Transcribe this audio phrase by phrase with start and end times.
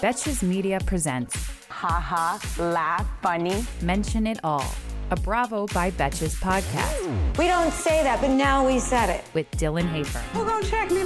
[0.00, 1.34] Betches Media presents
[1.68, 3.64] Ha ha, laugh, funny.
[3.82, 4.64] Mention It All,
[5.10, 9.24] a Bravo by Betches podcast We don't say that, but now we said it.
[9.34, 10.18] with Dylan Hafer.
[10.36, 11.04] Who gonna check me.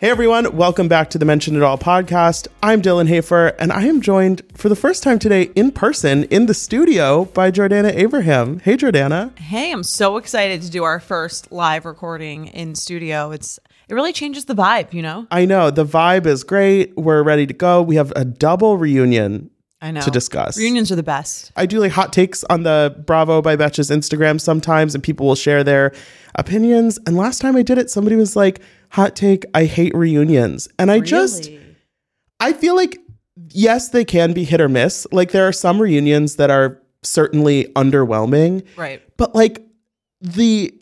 [0.00, 2.46] Hey everyone, welcome back to the Mention It All podcast.
[2.62, 6.46] I'm Dylan Hafer, and I am joined for the first time today in person in
[6.46, 8.60] the studio by Jordana Abraham.
[8.60, 9.36] Hey Jordana.
[9.38, 13.32] Hey, I'm so excited to do our first live recording in studio.
[13.32, 15.26] It's it really changes the vibe, you know?
[15.30, 16.96] I know the vibe is great.
[16.96, 17.82] We're ready to go.
[17.82, 20.00] We have a double reunion I know.
[20.00, 20.58] to discuss.
[20.58, 21.52] Reunions are the best.
[21.56, 25.34] I do like hot takes on the Bravo by Betches Instagram sometimes, and people will
[25.36, 25.92] share their
[26.34, 26.98] opinions.
[27.06, 30.90] And last time I did it, somebody was like, "Hot take: I hate reunions," and
[30.90, 31.50] I just.
[32.40, 32.98] I feel like
[33.50, 35.06] yes, they can be hit or miss.
[35.12, 39.00] Like there are some reunions that are certainly underwhelming, Right.
[39.16, 39.64] but like
[40.20, 40.74] the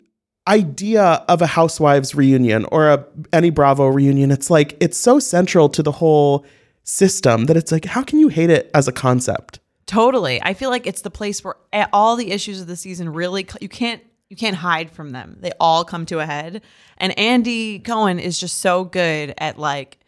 [0.47, 5.69] idea of a housewives reunion or a any Bravo reunion, it's like it's so central
[5.69, 6.45] to the whole
[6.83, 9.59] system that it's like how can you hate it as a concept?
[9.85, 10.41] Totally.
[10.43, 11.55] I feel like it's the place where
[11.93, 15.37] all the issues of the season really you can't you can't hide from them.
[15.39, 16.61] They all come to a head.
[16.97, 19.99] And Andy Cohen is just so good at like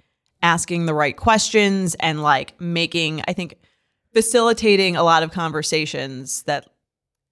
[0.41, 3.55] asking the right questions and like making I think
[4.13, 6.69] facilitating a lot of conversations that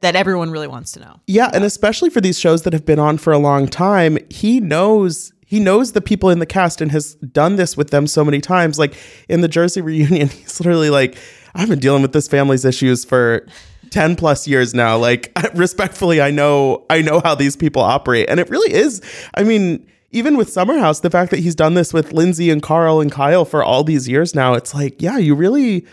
[0.02, 1.20] that everyone really wants to know.
[1.28, 4.60] Yeah, and especially for these shows that have been on for a long time, he
[4.60, 8.26] knows he knows the people in the cast and has done this with them so
[8.26, 8.78] many times.
[8.78, 8.96] Like
[9.30, 11.18] in the Jersey reunion, he's literally like,
[11.56, 13.48] I've been dealing with this family's issues for
[13.92, 14.98] 10 plus years now.
[14.98, 18.30] Like respectfully, I know I know how these people operate.
[18.30, 19.02] And it really is,
[19.36, 23.02] I mean, even with Summerhouse, the fact that he's done this with Lindsay and Carl
[23.02, 25.86] and Kyle for all these years now, it's like, yeah, you really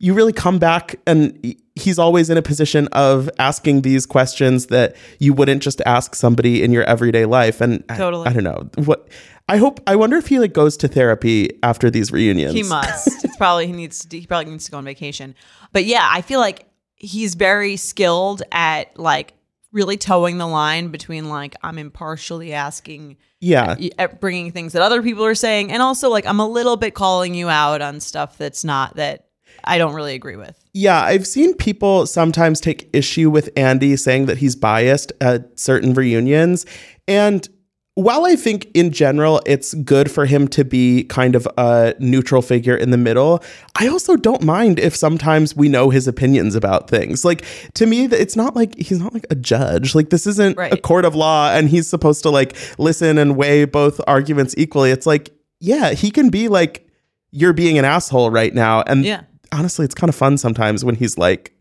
[0.00, 4.96] you really come back and he's always in a position of asking these questions that
[5.20, 8.26] you wouldn't just ask somebody in your everyday life and Totally.
[8.26, 9.08] I, don't know what
[9.48, 13.24] i hope i wonder if he like goes to therapy after these reunions He must.
[13.24, 15.34] it's probably he needs to he probably needs to go on vacation.
[15.72, 19.34] But yeah, I feel like he's very skilled at like
[19.72, 24.82] really toeing the line between like I'm impartially asking yeah uh, at bringing things that
[24.82, 28.00] other people are saying and also like I'm a little bit calling you out on
[28.00, 29.26] stuff that's not that
[29.64, 30.56] I don't really agree with.
[30.72, 35.94] yeah i've seen people sometimes take issue with andy saying that he's biased at certain
[35.94, 36.66] reunions
[37.08, 37.48] and
[37.94, 42.40] while I think in general it's good for him to be kind of a neutral
[42.40, 43.42] figure in the middle,
[43.78, 47.24] I also don't mind if sometimes we know his opinions about things.
[47.24, 47.44] Like
[47.74, 49.94] to me, it's not like he's not like a judge.
[49.94, 53.64] Like this isn't a court of law and he's supposed to like listen and weigh
[53.66, 54.92] both arguments equally.
[54.92, 56.88] It's like, yeah, he can be like,
[57.32, 58.82] you're being an asshole right now.
[58.82, 59.22] And Yeah.
[59.52, 61.52] Honestly, it's kind of fun sometimes when he's like,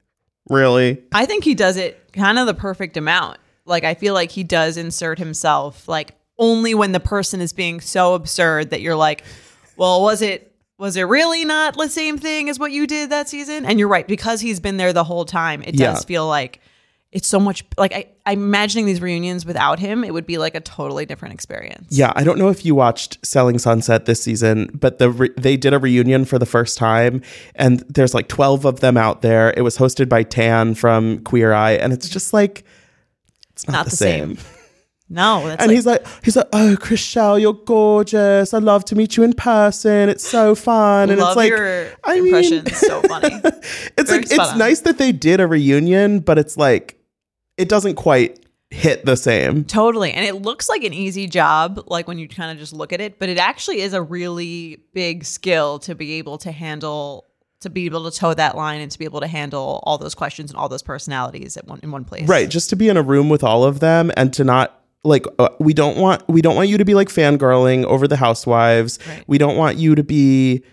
[0.49, 1.01] really?
[1.11, 3.37] I think he does it kind of the perfect amount.
[3.65, 7.81] Like I feel like he does insert himself like only when the person is being
[7.81, 9.23] so absurd that you're like,
[9.77, 10.45] well, was it
[10.77, 13.65] was it really not the same thing as what you did that season?
[13.65, 15.61] And you're right because he's been there the whole time.
[15.63, 15.87] It Yeah.
[15.91, 16.61] does feel like
[17.11, 20.53] it's so much like I, I'm imagining these reunions without him, it would be like
[20.53, 21.87] a totally different experience.
[21.89, 25.57] Yeah, I don't know if you watched Selling Sunset this season, but the re- they
[25.57, 27.21] did a reunion for the first time,
[27.55, 29.51] and there's like 12 of them out there.
[29.57, 32.63] It was hosted by Tan from Queer Eye, and it's just like
[33.53, 34.35] it's not, Not the, the same.
[34.37, 34.45] same.
[35.11, 38.53] No, that's And like, he's like, he's like, oh, Chrishell, you're gorgeous.
[38.53, 40.07] I'd love to meet you in person.
[40.07, 41.09] It's so fun.
[41.09, 43.29] And it's like, your I mean, so funny.
[43.43, 44.59] it's Very like it's on.
[44.59, 46.98] nice that they did a reunion, but it's like
[47.59, 48.39] it doesn't quite
[48.71, 49.65] hit the same.
[49.65, 50.11] Totally.
[50.11, 53.01] And it looks like an easy job, like when you kind of just look at
[53.01, 57.25] it, but it actually is a really big skill to be able to handle,
[57.61, 60.15] to be able to toe that line and to be able to handle all those
[60.15, 62.27] questions and all those personalities at one in one place.
[62.27, 65.25] Right, just to be in a room with all of them and to not like
[65.39, 68.99] uh, we don't want we don't want you to be like fangirling over the housewives.
[69.07, 69.23] Right.
[69.27, 70.63] We don't want you to be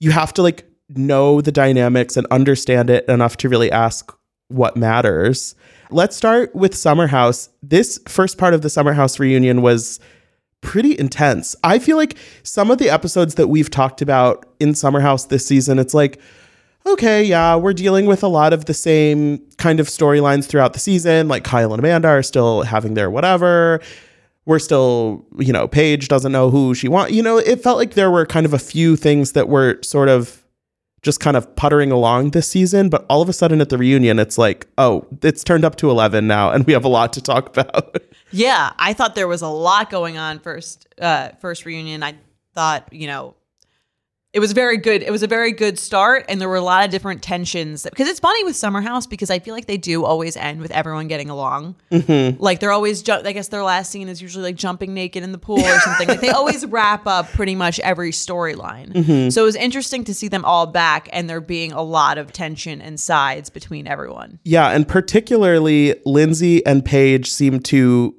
[0.00, 4.12] you have to like know the dynamics and understand it enough to really ask
[4.48, 5.54] what matters.
[5.90, 7.48] Let's start with Summer House.
[7.62, 10.00] This first part of the Summer House reunion was
[10.60, 11.54] pretty intense.
[11.62, 15.46] I feel like some of the episodes that we've talked about in Summer House this
[15.46, 16.20] season, it's like,
[16.86, 20.80] okay, yeah, we're dealing with a lot of the same kind of storylines throughout the
[20.80, 21.28] season.
[21.28, 23.80] Like Kyle and Amanda are still having their whatever.
[24.44, 27.12] we're still, you know, Paige doesn't know who she wants.
[27.12, 30.08] You know, it felt like there were kind of a few things that were sort
[30.08, 30.42] of
[31.06, 34.18] just kind of puttering along this season, but all of a sudden at the reunion,
[34.18, 37.22] it's like, oh, it's turned up to 11 now, and we have a lot to
[37.22, 37.96] talk about.
[38.32, 42.02] Yeah, I thought there was a lot going on first uh first reunion.
[42.02, 42.16] I
[42.56, 43.35] thought, you know,
[44.36, 45.02] it was very good.
[45.02, 48.06] It was a very good start and there were a lot of different tensions because
[48.06, 51.08] it's funny with Summer House because I feel like they do always end with everyone
[51.08, 51.74] getting along.
[51.90, 52.38] Mm-hmm.
[52.38, 55.32] Like they're always ju- I guess their last scene is usually like jumping naked in
[55.32, 56.06] the pool or something.
[56.06, 58.92] like they always wrap up pretty much every storyline.
[58.92, 59.30] Mm-hmm.
[59.30, 62.30] So it was interesting to see them all back and there being a lot of
[62.30, 64.38] tension and sides between everyone.
[64.44, 68.14] yeah, and particularly Lindsay and Paige seem to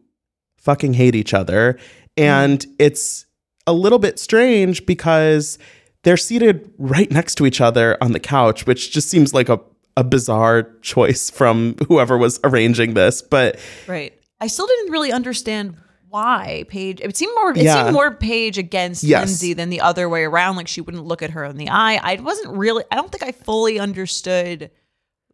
[0.58, 1.78] fucking hate each other.
[2.18, 3.28] And it's
[3.68, 5.60] a little bit strange because
[6.08, 9.60] they're seated right next to each other on the couch, which just seems like a,
[9.98, 13.22] a bizarre choice from whoever was arranging this.
[13.22, 14.14] But Right.
[14.40, 15.76] I still didn't really understand
[16.08, 17.02] why Paige.
[17.02, 17.52] It seemed more.
[17.52, 17.84] It Yeah.
[17.84, 19.28] seemed more Paige against Yes.
[19.28, 20.56] Lindsay than the other way around.
[20.56, 22.00] Like she wouldn't look at her in the eye.
[22.02, 22.86] I wasn't really.
[22.90, 24.72] I don't think I fully understood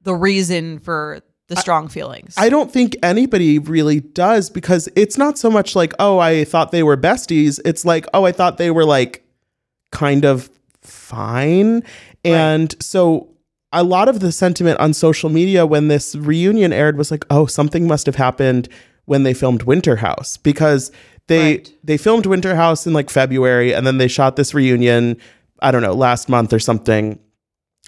[0.02, 1.20] the reason for
[1.50, 2.34] the strong feelings.
[2.36, 6.72] I don't think anybody really does because it's not so much like, oh, I thought
[6.72, 7.60] they were besties.
[7.64, 9.24] It's like, oh, I thought they were like
[9.92, 10.50] kind of
[10.84, 11.84] fine.
[12.26, 13.30] And so
[13.72, 17.46] a lot of the sentiment on social media when this reunion aired was like, oh,
[17.46, 18.70] something must have happened
[19.06, 20.92] when they filmed Winter House because
[21.28, 21.74] they Right.
[21.84, 25.18] they filmed Winter House in like February and then they shot this reunion,
[25.62, 27.20] I don't know, last month or something.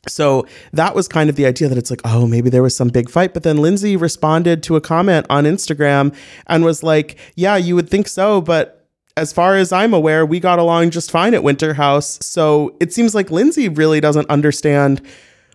[0.08, 2.90] So that was kind of the idea that it's like, oh, maybe there was some
[2.90, 3.34] big fight.
[3.34, 6.16] But then Lindsay responded to a comment on Instagram
[6.48, 8.42] and was like, yeah, you would think so.
[8.42, 8.75] But
[9.18, 12.20] as far as I'm aware, we got along just fine at Winter House.
[12.22, 15.02] So it seems like Lindsay really doesn't understand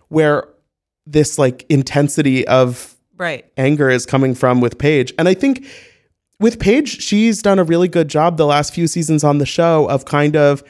[0.09, 0.47] where
[1.05, 3.45] this like intensity of right.
[3.57, 5.13] anger is coming from with Paige.
[5.19, 5.65] And I think
[6.39, 9.87] with Paige, she's done a really good job the last few seasons on the show
[9.89, 10.63] of kind of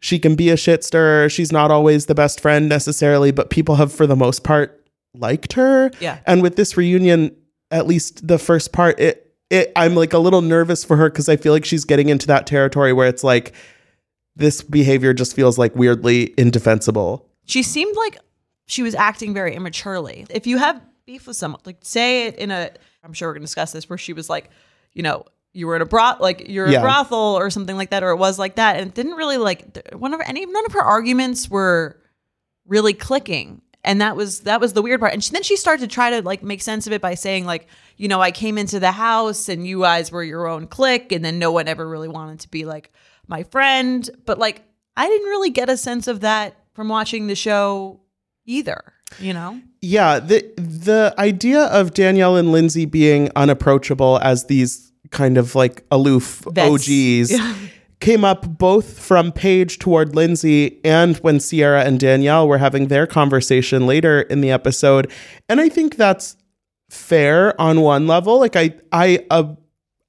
[0.00, 1.28] she can be a shit stirrer.
[1.28, 4.84] She's not always the best friend necessarily, but people have for the most part
[5.14, 5.90] liked her.
[6.00, 6.18] Yeah.
[6.26, 7.34] And with this reunion,
[7.70, 11.28] at least the first part, it it I'm like a little nervous for her because
[11.28, 13.54] I feel like she's getting into that territory where it's like
[14.34, 17.26] this behavior just feels like weirdly indefensible.
[17.46, 18.18] She seemed like
[18.66, 20.26] she was acting very immaturely.
[20.30, 22.70] If you have beef with someone, like say it in a.
[23.04, 24.50] I'm sure we're gonna discuss this where she was like,
[24.92, 25.24] you know.
[25.52, 26.80] You were in a broth, like you're Yeah.
[26.80, 29.38] a brothel or something like that, or it was like that, and it didn't really
[29.38, 31.96] like one of any none of her arguments were
[32.66, 35.88] really clicking and that was that was the weird part and she, then she started
[35.88, 38.58] to try to like make sense of it by saying like you know i came
[38.58, 41.88] into the house and you guys were your own clique and then no one ever
[41.88, 42.92] really wanted to be like
[43.28, 44.62] my friend but like
[44.96, 48.00] i didn't really get a sense of that from watching the show
[48.44, 54.90] either you know Yeah, the the idea of Danielle and Lindsay being unapproachable as these
[55.10, 56.68] kind of like aloof Vets.
[56.68, 57.54] OGs Yeah.
[58.00, 63.06] came up both from Paige toward Lindsay and when Ciara and Danielle were having their
[63.06, 65.10] conversation later in the episode.
[65.48, 66.36] And I think that's
[66.90, 68.38] fair on one level.
[68.38, 69.54] Like I I uh,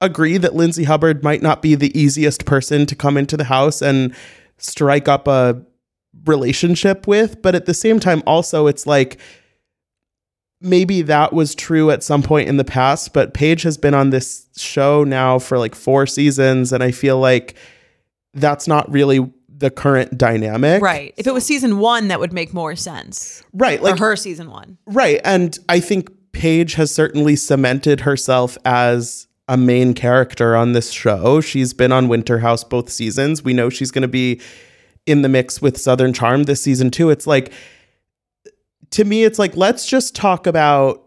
[0.01, 3.81] agree that Lindsay Hubbard might not be the easiest person to come into the house
[3.81, 4.13] and
[4.57, 5.61] strike up a
[6.25, 9.17] relationship with, but at the same time also it's like
[10.59, 14.09] maybe that was true at some point in the past, but Paige has been on
[14.09, 17.55] this show now for like 4 seasons and I feel like
[18.39, 20.81] that's not really the current dynamic.
[20.81, 24.51] right if it was season one that would make more sense Right, like her season
[24.51, 25.19] one Right.
[25.23, 31.41] And I think Paige has certainly cemented herself as a main character on this show.
[31.41, 33.43] She's been on Winter House both seasons.
[33.43, 34.41] We know she's going to be
[35.07, 37.09] in the mix with Southern Charm this season too.
[37.09, 37.51] It's like,
[38.91, 41.06] to me, it's like, let's just talk about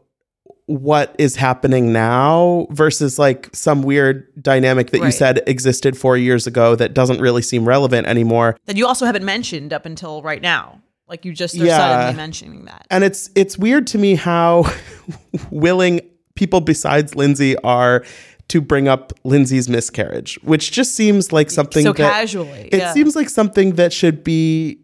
[0.70, 6.46] what is happening now versus like some weird dynamic that you said existed four years
[6.46, 8.56] ago that doesn't really seem relevant anymore.
[8.66, 11.76] that you also haven't mentioned up until right now like you just are Yeah.
[11.76, 14.64] suddenly mentioning that and it's it's weird to me how
[15.50, 16.00] willing
[16.36, 18.04] people besides Lindsay are
[18.48, 22.92] to bring up Lindsay's miscarriage, which just seems like something so that casually it yeah.
[22.92, 24.78] seems like something that should be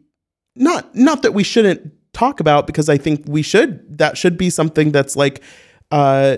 [0.57, 4.50] not not that we shouldn't talk about because I think we should that should be
[4.50, 5.43] something that's like
[5.90, 6.37] uh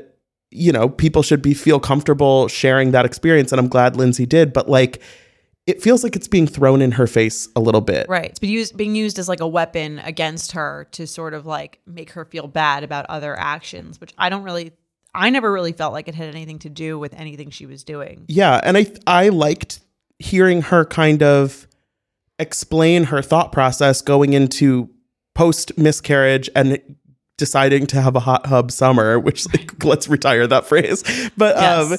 [0.51, 4.53] you know people should be feel comfortable sharing that experience and I'm glad Lindsay did
[4.53, 5.03] but like
[5.69, 8.09] it feels like it's being thrown in her face a little bit.
[8.09, 8.25] Right.
[8.25, 11.79] It's been used being used as like a weapon against her to sort of like
[11.87, 14.73] make her feel bad about other actions, which I don't really
[15.15, 18.25] I never really felt like it had anything to do with anything she was doing.
[18.29, 19.81] Yeah, and I I liked
[20.19, 21.69] hearing her kind of
[22.39, 24.89] explain her thought process going into
[25.35, 26.81] post miscarriage and
[27.39, 31.03] deciding to have a hot hub summer, which like, let's retire that phrase.
[31.37, 31.97] But um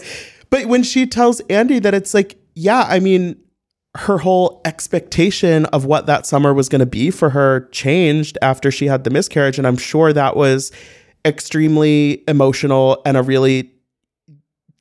[0.52, 3.40] But when she tells Andy that it's like, yeah, I mean,
[3.96, 8.70] her whole expectation of what that summer was going to be for her changed after
[8.70, 9.58] she had the miscarriage.
[9.58, 10.72] And I'm sure that was
[11.26, 13.72] extremely emotional and a really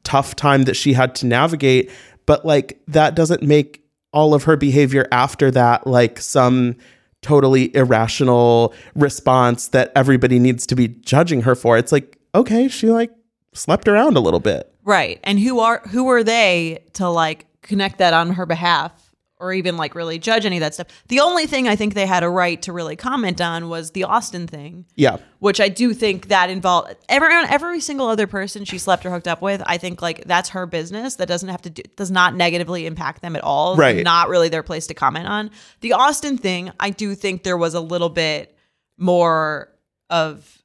[0.05, 1.91] tough time that she had to navigate.
[2.27, 6.77] But like, that doesn't make all of her behavior after that like some
[7.23, 11.77] totally irrational response that everybody needs to be judging her for.
[11.77, 13.11] It's like, okay, she like
[13.53, 14.73] slept around a little bit.
[14.85, 15.21] Right.
[15.25, 19.08] And who are who are they to like connect that on her behalf
[19.40, 20.88] or even like really judge any of that stuff?
[21.09, 24.04] The only thing I think they had a right to really comment on was the
[24.04, 24.87] Austin thing.
[24.95, 25.18] Yeah.
[25.38, 29.28] Which I do think that involved everyone every single other person she slept or hooked
[29.28, 31.16] up with, I think like that's her business.
[31.16, 33.76] That doesn't have to do does not negatively impact them at all.
[33.76, 34.02] Right.
[34.02, 35.50] Not really their place to comment on.
[35.80, 38.57] The Austin thing, I do think there was a little bit
[38.97, 39.68] more
[40.11, 40.58] of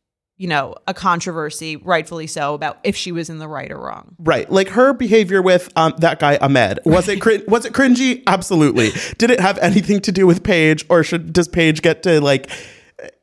[0.43, 4.13] you know, a controversy, rightfully so, about if she was in the right or wrong.
[4.19, 4.51] Right.
[4.51, 6.81] Like her behavior with um, that guy Ahmed.
[6.83, 8.23] Was it crin- was it cringy?
[8.27, 8.91] Absolutely.
[9.17, 12.49] Did it have anything to do with Paige or should does Paige get to like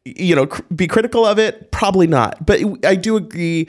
[0.07, 1.71] you know, cr- be critical of it?
[1.71, 2.47] Probably not.
[2.47, 3.69] But I do agree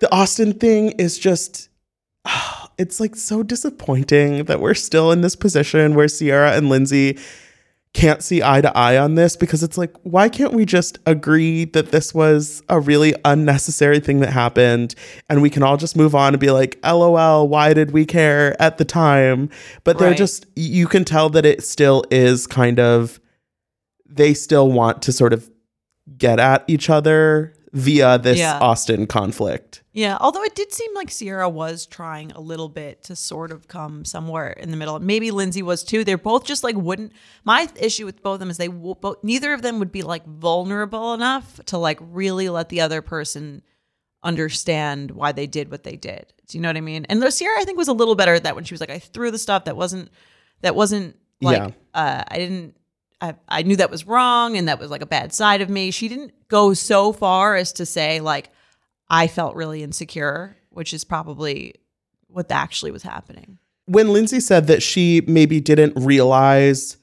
[0.00, 1.68] the Austin thing is just
[2.78, 7.16] it's like so disappointing that we're still in this position where Ciara and Lindsay
[7.94, 11.66] can't see eye to eye on this because it's like, why can't we just agree
[11.66, 14.94] that this was a really unnecessary thing that happened
[15.28, 18.60] and we can all just move on and be like, lol, why did we care
[18.60, 19.50] at the time?
[19.84, 20.16] But they're Right.
[20.16, 23.20] just, you can tell that it still is kind of,
[24.08, 25.50] they still want to sort of
[26.16, 28.58] get at each other via this Yeah.
[28.58, 29.81] Austin conflict.
[29.94, 33.68] Yeah, although it did seem like Ciara was trying a little bit to sort of
[33.68, 34.98] come somewhere in the middle.
[35.00, 36.02] Maybe Lindsay was too.
[36.02, 37.12] They're both just like wouldn't.
[37.44, 40.00] My issue with both of them is they w- both neither of them would be
[40.02, 43.60] like vulnerable enough to like really let the other person
[44.24, 46.32] understand why they did what they did.
[46.46, 47.04] Do you know what I mean?
[47.08, 48.90] And though Ciara, I think, was a little better at that when she was like,
[48.90, 50.10] I threw the stuff that wasn't
[50.62, 51.70] that wasn't like Yeah.
[51.92, 52.76] uh, I didn't.
[53.20, 55.90] I, I knew that was wrong and that was like a bad side of me.
[55.92, 58.50] She didn't go so far as to say like
[59.12, 61.74] I felt really insecure, which is probably
[62.28, 63.58] what actually was happening.
[63.86, 66.96] when Lindsay said that she maybe didn't realize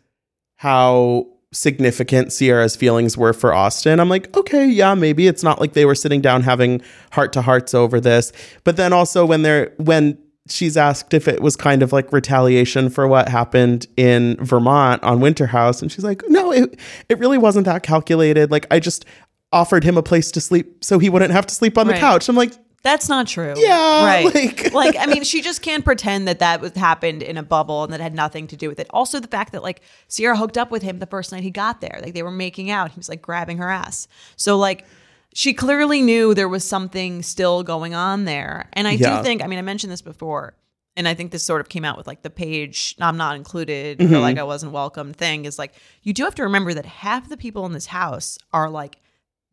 [0.56, 5.74] how significant Ciara's feelings were for Austin, I'm like, okay, yeah, maybe it's not like
[5.74, 8.32] they were sitting down having heart to hearts over this.
[8.64, 12.90] But then also when they're when she's asked if it was kind of like retaliation
[12.90, 17.38] for what happened in Vermont on Winter House, and she's like, no, it it really
[17.38, 18.52] wasn't that calculated.
[18.52, 19.06] Like I just
[19.52, 22.00] offered him a place to sleep so he wouldn't have to sleep on the Right.
[22.00, 22.30] couch.
[22.30, 22.54] I'm like,
[22.84, 23.54] That's not true.
[23.58, 24.24] Yeah, right.
[24.36, 27.84] like- Like, I mean, she just can't pretend that that was happened in a bubble
[27.84, 28.88] and that had nothing to do with it.
[28.92, 31.82] Also, the fact that like Ciara hooked up with him the first night he got
[31.82, 32.92] there, like they were making out.
[32.92, 34.08] He was like grabbing her ass.
[34.36, 34.86] So like.
[35.36, 38.68] She clearly knew there was something still going on there.
[38.74, 39.18] And I Yeah.
[39.18, 40.56] do think, I mean, I mentioned this before,
[40.98, 44.00] and I think this sort of came out with like the Paige, I'm not included,
[44.00, 44.16] Mm-hmm.
[44.16, 47.30] or like I wasn't welcome thing is like, you do have to remember that half
[47.30, 48.98] the people in this house are like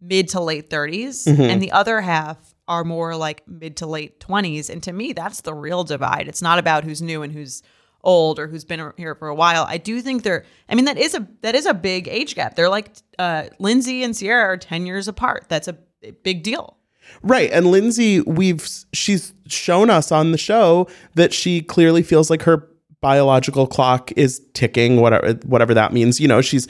[0.00, 1.40] mid to late 30s Mm-hmm.
[1.42, 5.40] and the other half are more like mid to late 20s and to me that's
[5.42, 7.62] the real divide it's not about who's new and who's
[8.02, 10.98] old or who's been here for a while i do think they're i mean that
[10.98, 14.56] is a that is a big age gap they're like uh lindsay and ciara are
[14.56, 15.76] 10 years apart that's a
[16.22, 16.76] big deal
[17.22, 17.50] Right.
[17.52, 22.68] And Lindsay, we've she's shown us on the show that she clearly feels like her
[23.00, 26.18] biological clock is ticking, whatever whatever that means.
[26.18, 26.66] You know, she's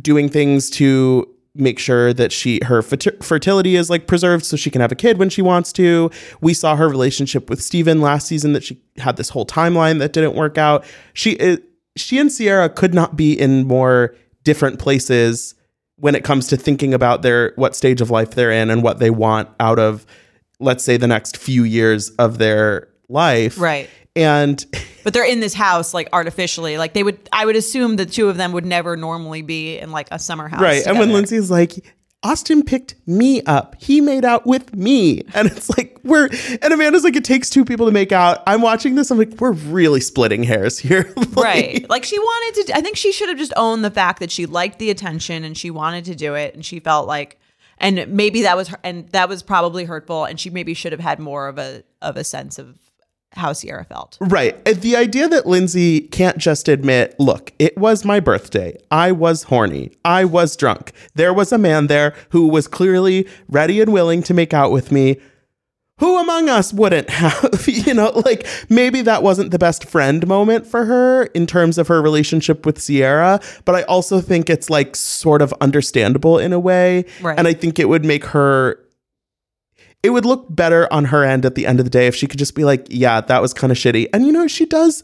[0.00, 4.70] doing things to make sure that she her ferti- fertility is like preserved so she
[4.70, 6.10] can have a kid when she wants to.
[6.40, 10.12] We saw her relationship with Steven last season that she had this whole timeline that
[10.12, 10.84] didn't work out.
[11.12, 11.58] She is,
[11.96, 14.14] she and Ciara could not be in more
[14.44, 15.54] different places
[15.96, 19.00] when it comes to thinking about their what stage of life they're in and what
[19.00, 20.06] they want out of
[20.60, 23.90] let's say the next few years of their life Right.
[24.14, 24.64] and
[25.04, 26.78] but they're in this house like artificially.
[26.78, 29.90] Like they would i would assume the two of them would never normally be in
[29.90, 31.84] like a summer house right and when lindsay's like
[32.22, 33.76] austin picked me up.
[33.80, 35.22] He made out with me.
[35.34, 36.28] And it's like we're
[36.60, 38.42] and amanda's like it takes two people to make out.
[38.46, 41.12] I'm watching this i'm like we're really splitting hairs here.
[41.30, 41.90] Like, right.
[41.90, 44.46] Like she wanted to i think she should have just owned the fact that she
[44.46, 47.38] liked the attention and she wanted to do it and she felt like
[47.78, 51.00] and maybe that was her and that was probably hurtful and she maybe should have
[51.00, 52.76] had more of a of a sense of
[53.32, 54.62] how ciara felt Right.
[54.64, 58.76] The idea that Lindsay can't just admit, look, it was my birthday.
[58.90, 59.92] I was horny.
[60.04, 60.92] I was drunk.
[61.14, 64.92] There was a man there who was clearly ready and willing to make out with
[64.92, 65.18] me.
[65.98, 70.66] Who among us wouldn't have, you know, like maybe that wasn't the best friend moment
[70.66, 74.96] for her in terms of her relationship with Ciara, but I also think it's like
[74.96, 77.04] sort of understandable in a way.
[77.20, 77.38] Right.
[77.38, 78.82] And I think it would make her
[80.02, 82.26] it would look better on her end at the end of the day if she
[82.26, 84.08] could just be like, yeah, that was kind of shitty.
[84.12, 85.02] And you know, she does,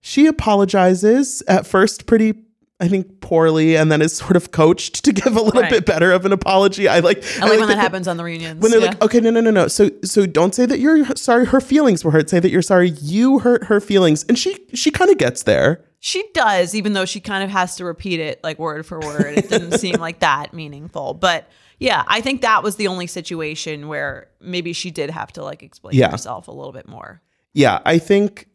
[0.00, 2.34] she apologizes at first pretty,
[2.80, 5.70] I think, poorly, and then is sort of coached to give a little Right.
[5.70, 6.88] bit better of an apology.
[6.88, 8.60] I like, I like when that happens on the reunions.
[8.60, 8.88] When they're yeah.
[8.88, 9.66] like, okay, no, no, no, no.
[9.68, 11.46] So, so don't say that you're sorry.
[11.46, 12.28] Her feelings were hurt.
[12.30, 12.90] Say that you're sorry.
[12.90, 15.84] You hurt her feelings, and she, she kind of gets there.
[16.00, 19.38] She does, even though she kind of has to repeat it like word for word.
[19.38, 21.14] It didn't seem like that meaningful.
[21.14, 21.48] But
[21.80, 25.62] yeah, I think that was the only situation where maybe she did have to like
[25.62, 26.10] explain Yeah.
[26.10, 27.20] herself a little bit more.
[27.54, 28.48] Yeah, I think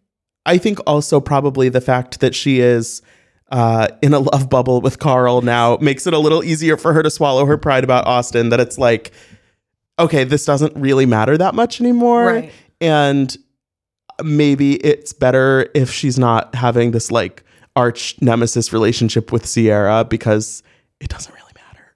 [0.46, 3.02] I think also probably the fact that she is
[3.52, 7.02] uh, in a love bubble with Carl now makes it a little easier for her
[7.04, 8.50] to swallow her pride about Austin.
[8.50, 9.12] That it's like,
[10.00, 12.52] okay, this doesn't really matter that much anymore, Right.
[12.82, 13.36] and
[14.24, 17.44] maybe it's better if she's not having this like
[17.76, 20.62] arch nemesis relationship with Ciara because
[21.00, 21.43] it doesn't really.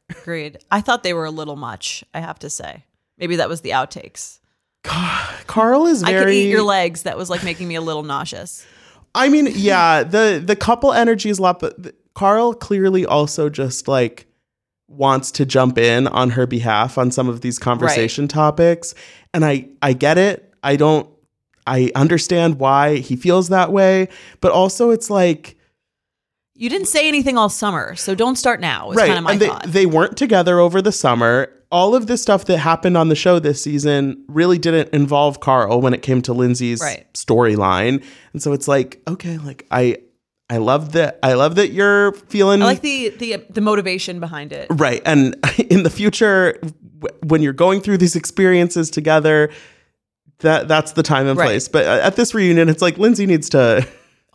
[0.09, 0.59] Agreed.
[0.71, 2.85] I thought they were a little much, I have to say.
[3.17, 4.39] Maybe that was the outtakes.
[4.83, 6.15] Carl is very.
[6.15, 7.03] I could eat your legs.
[7.03, 8.65] That was like making me a little nauseous.
[9.13, 13.87] I mean, yeah, the the couple energy is a lot, but Carl clearly also just
[13.87, 14.27] like
[14.87, 18.95] wants to jump in on her behalf on some of these conversation topics,
[19.33, 20.53] and I I get it.
[20.63, 21.09] I don't.
[21.65, 24.07] I understand why he feels that way,
[24.39, 25.56] but also it's like
[26.57, 28.87] You didn't say anything all summer, so don't start now.
[28.89, 29.63] Was kind of my and they, thought.
[29.67, 31.51] they weren't together over the summer.
[31.71, 35.81] All of this stuff that happened on the show this season really didn't involve Carl
[35.81, 37.05] when it came to Lindsay's Right.
[37.13, 38.03] storyline.
[38.33, 39.97] And so it's like, okay, like I
[40.49, 44.51] I love that I love that you're feeling I like the the the motivation behind
[44.53, 44.67] it.
[44.71, 45.01] right.
[45.05, 45.35] And
[45.69, 46.59] in the future
[47.23, 49.51] when you're going through these experiences together,
[50.39, 51.47] that that's the time and Right.
[51.47, 51.67] place.
[51.67, 53.85] But uh, at this reunion it's like Lindsay needs to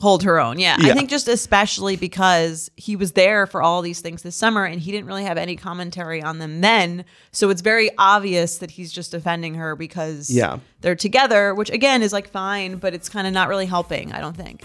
[0.02, 0.58] hold her own.
[0.58, 0.76] Yeah.
[0.80, 0.90] Yeah.
[0.90, 4.80] I think just especially because he was there for all these things this summer and
[4.80, 7.04] he didn't really have any commentary on them then.
[7.30, 10.58] So it's very obvious that he's just defending her because Yeah.
[10.80, 14.20] they're together, which again is like fine, but it's kind of not really helping, I
[14.20, 14.64] don't think.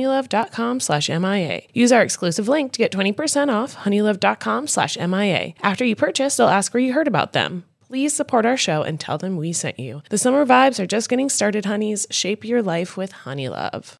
[0.00, 1.62] honeylove.com slash MIA.
[1.72, 5.54] Use our exclusive link to get 20% off honeylove.com slash MIA.
[5.62, 7.64] After you purchase, they'll ask where you heard about them.
[7.86, 10.02] Please support our show and tell them we sent you.
[10.10, 12.06] The summer vibes are just getting started, honeys.
[12.10, 13.94] Shape your life with Honeylove.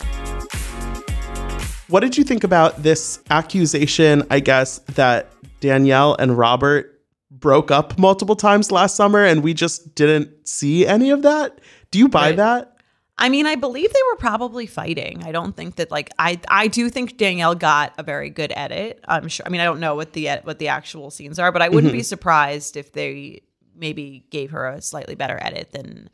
[1.88, 5.30] What did you think about this accusation, I guess, that
[5.60, 11.10] Danielle and Robert broke up multiple times last summer and we just didn't see any
[11.10, 11.60] of that?
[11.92, 12.36] Do you buy Right.
[12.38, 12.75] that?
[13.18, 15.22] I mean, I believe they were probably fighting.
[15.24, 19.02] I don't think that like I I do think Danielle got a very good edit.
[19.08, 19.46] I'm sure.
[19.46, 21.92] I mean, I don't know what the what the actual scenes are, but I wouldn't
[21.92, 23.42] be surprised if they
[23.74, 26.10] maybe gave her a slightly better edit than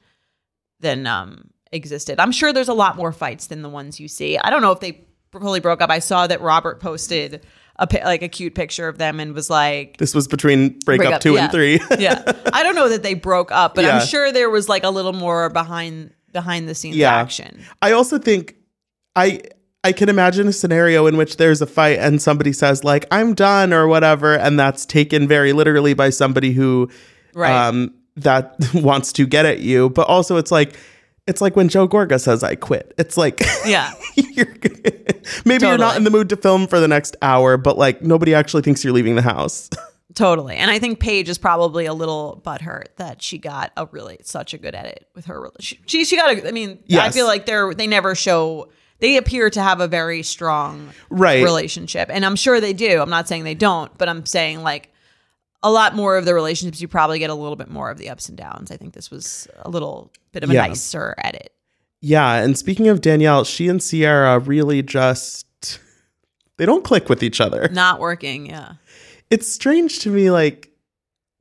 [0.80, 2.20] than um existed.
[2.20, 4.38] I'm sure there's a lot more fights than the ones you see.
[4.38, 5.90] I don't know if they fully broke up.
[5.90, 7.44] I saw that Robert posted
[7.78, 11.20] a like a cute picture of them and was like This was between breakup, breakup,
[11.20, 11.42] two yeah.
[11.44, 11.80] and three.
[11.98, 12.22] yeah.
[12.52, 13.98] I don't know that they broke up, but Yeah.
[13.98, 17.14] I'm sure there was like a little more behind behind the scenes Yeah.
[17.14, 17.60] action.
[17.82, 18.56] I also think
[19.16, 19.40] I
[19.84, 23.34] I can imagine a scenario in which there's a fight and somebody says like I'm
[23.34, 26.88] done or whatever, and that's taken very literally by somebody who
[27.34, 27.50] Right.
[27.68, 29.90] um that wants to get at you.
[29.90, 30.76] But also it's like
[31.26, 32.94] it's like when Joe Gorga says I quit.
[32.98, 33.92] It's like Yeah.
[34.16, 34.54] you're,
[35.44, 38.34] maybe you're not in the mood to film for the next hour, but like nobody
[38.34, 39.68] actually thinks you're leaving the house.
[40.14, 40.56] Totally.
[40.56, 44.52] And I think Paige is probably a little butthurt that she got a really such
[44.52, 45.50] a good edit with her.
[45.60, 46.48] She she, she got a.
[46.48, 48.68] I mean, I feel like they're they never show.
[48.98, 51.42] They appear to have a very strong Right.
[51.42, 53.00] relationship, and I'm sure they do.
[53.00, 54.90] I'm not saying they don't, but I'm saying like
[55.62, 56.80] a lot more of the relationships.
[56.80, 58.70] You probably get a little bit more of the ups and downs.
[58.70, 60.66] I think this was a little bit of a Yeah.
[60.66, 61.52] nicer edit.
[62.00, 65.46] Yeah, and speaking of Danielle, she and Ciara really just
[66.58, 67.68] they don't click with each other.
[67.72, 68.46] Not working.
[68.46, 68.72] Yeah.
[69.32, 70.70] It's strange to me like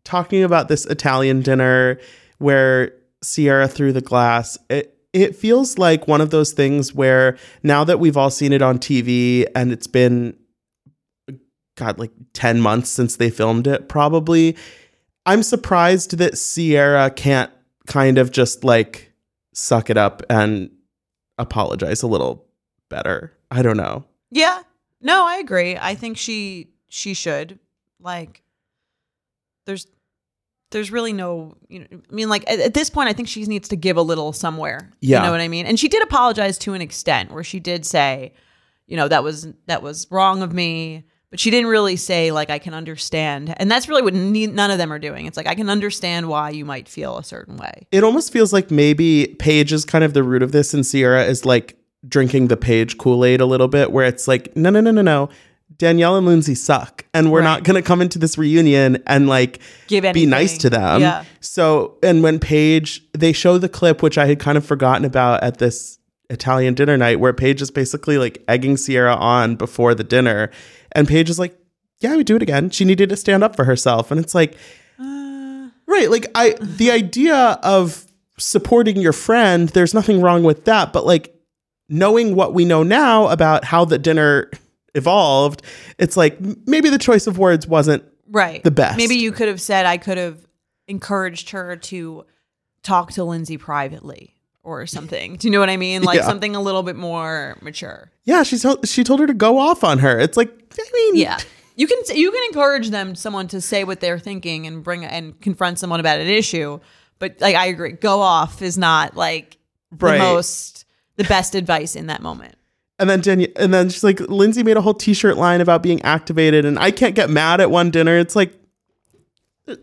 [0.06, 1.99] talking about this Italian dinner
[2.38, 4.58] where Ciara threw the glass.
[4.69, 8.62] It it feels like one of those things where now that we've all seen it
[8.62, 10.38] on TV and it's been
[11.75, 14.56] god like 10 months since they filmed it probably
[15.25, 17.51] I'm surprised that Ciara can't
[17.88, 19.12] kind of just like
[19.54, 20.71] suck it up and
[21.38, 22.45] apologize a little
[22.89, 23.34] better.
[23.51, 24.06] I don't know.
[24.32, 24.62] Yeah.
[25.01, 25.77] No, I agree.
[25.77, 27.60] I think she she should.
[28.02, 28.44] Like
[29.66, 29.88] there's
[30.72, 33.44] there's really no you know I mean like at, at this point I think she
[33.46, 34.92] needs to give a little somewhere.
[35.02, 35.20] Yeah.
[35.20, 35.66] You know what I mean?
[35.66, 38.34] And she did apologize to an extent where she did say,
[38.88, 41.06] you know, that was that was wrong of me.
[41.30, 44.70] But she didn't really say like I can understand, and that's really what ne- none
[44.70, 45.28] of them are doing.
[45.28, 47.88] It's like I can understand why you might feel a certain way.
[47.90, 51.24] It almost feels like maybe Paige is kind of the root of this, and Ciara
[51.24, 54.82] is like drinking the Paige Kool Aid a little bit, where it's like, no, no,
[54.82, 55.30] no, no, no.
[55.78, 59.60] Danielle and Lindsay suck, and we're not going to come into this reunion and like
[59.88, 61.02] Give be nice to them.
[61.02, 61.24] Yeah.
[61.40, 65.44] So, and when Paige, they show the clip, which I had kind of forgotten about
[65.44, 70.04] at this Italian dinner night, where Paige is basically like egging Ciara on before the
[70.04, 70.52] dinner,
[70.94, 71.58] and Paige is like,
[72.00, 74.56] "Yeah, we do it again." She needed to stand up for herself, and it's like,
[75.00, 75.70] uh.
[75.88, 78.06] right, like I, the idea of
[78.38, 81.36] supporting your friend, there's nothing wrong with that, but like
[81.90, 84.50] knowing what we know now about how the dinner
[84.95, 85.62] evolved,
[85.97, 88.97] it's like maybe the choice of words wasn't right the best.
[88.97, 90.38] maybe you could have said i could have
[90.88, 92.25] encouraged her to
[92.84, 96.25] talk to lindsay privately or something do you know what i mean like Yeah.
[96.25, 99.84] something a little bit more mature Yeah, she told she told her to go off
[99.84, 100.17] on her.
[100.19, 100.49] It's like
[100.80, 101.39] I mean, yeah
[101.75, 105.39] you can you can encourage them someone to say what they're thinking and bring and
[105.41, 106.80] confront someone about an issue
[107.19, 109.58] but like i agree go off is not like
[109.99, 110.13] Right.
[110.13, 110.86] the most
[111.17, 112.56] the best advice in that moment
[113.02, 116.02] And then Danielle, and then she's like, Lindsay made a whole T-shirt line about being
[116.04, 118.18] activated, and I can't get mad at one dinner.
[118.18, 118.54] It's like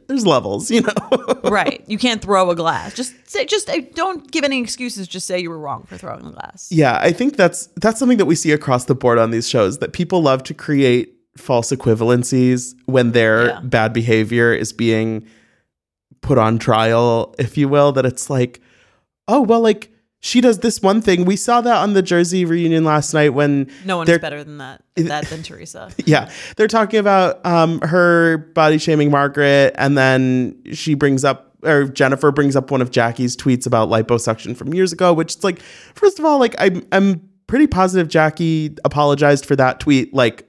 [0.07, 1.41] there's levels, you know.
[1.45, 5.27] right you can't throw a glass just say just uh, don't give any excuses just
[5.27, 8.27] say you were wrong for throwing the glass yeah, I think that's that's something that
[8.27, 12.75] we see across the board on these shows that people love to create false equivalencies
[12.87, 13.61] when their Yeah.
[13.61, 15.27] bad behavior is being
[16.21, 17.93] put on trial, if you will.
[17.93, 18.61] That it's like,
[19.29, 21.25] oh well, like she does this one thing.
[21.25, 24.83] We saw that on the Jersey reunion last night when No one's better than that,
[24.97, 25.91] that than Teresa.
[26.05, 31.85] Yeah, they're talking about um, her body shaming Margaret, and then she brings up, or
[31.85, 35.13] Jennifer brings up one of Jackie's tweets about liposuction from years ago.
[35.13, 39.81] Which is like, first of all, like I'm, I'm pretty positive Jackie apologized for that
[39.81, 40.48] tweet like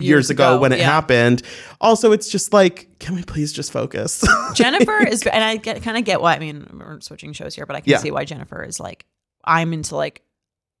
[0.00, 0.84] years, ago, when it yeah.
[0.84, 1.42] happened.
[1.80, 4.24] Also, it's just like, can we please just focus?
[4.54, 6.34] Jennifer is, and I get kind of get why.
[6.34, 7.98] I mean, we're switching shows here, but I can Yeah.
[7.98, 9.06] see why Jennifer is like,
[9.44, 10.22] I'm into like,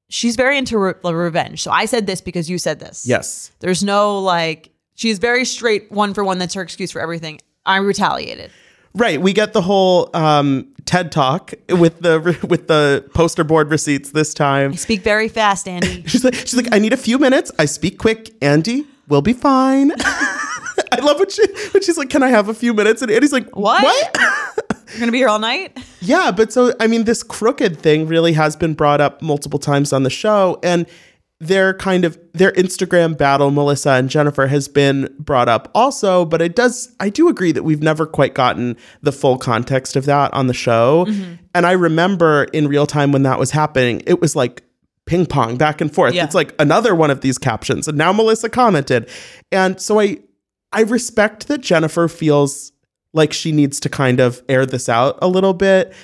[0.08, 1.62] she's very into re- revenge.
[1.62, 3.06] So I said this because you said this.
[3.06, 3.50] yes.
[3.60, 6.38] There's no like, she's very straight, one for one.
[6.38, 7.40] That's her excuse for everything.
[7.64, 8.50] I retaliated.
[8.94, 14.12] Right, we get the whole um, TED talk with the with the poster board receipts
[14.12, 14.72] this time.
[14.72, 16.02] I speak very fast, Andy.
[16.06, 17.52] She's like, she's like, I need a few minutes.
[17.58, 18.32] I speak quick.
[18.40, 19.92] Andy, we'll be fine.
[20.92, 21.42] I love when she
[21.72, 23.02] when she's like, Can I have a few minutes?
[23.02, 23.82] And Andy's like, What?
[23.82, 24.16] What?
[24.88, 25.76] You're gonna be here all night.
[26.00, 29.92] yeah, but so I mean, this crooked thing really has been brought up multiple times
[29.92, 30.86] on the show, and
[31.38, 36.40] their kind of their Instagram battle, Melissa and Jennifer, has been brought up also, but
[36.40, 40.32] it does I do agree that we've never quite gotten the full context of that
[40.32, 41.04] on the show.
[41.06, 41.34] Mm-hmm.
[41.54, 44.62] And I remember in real time when that was happening, it was like
[45.06, 46.14] ping pong back and forth.
[46.14, 46.24] Yeah.
[46.24, 47.88] It's like another one of these captions.
[47.88, 49.08] And now Melissa commented.
[49.50, 50.18] And so I
[50.72, 52.72] I respect that Jennifer feels
[53.12, 55.94] like she needs to kind of air this out a little bit.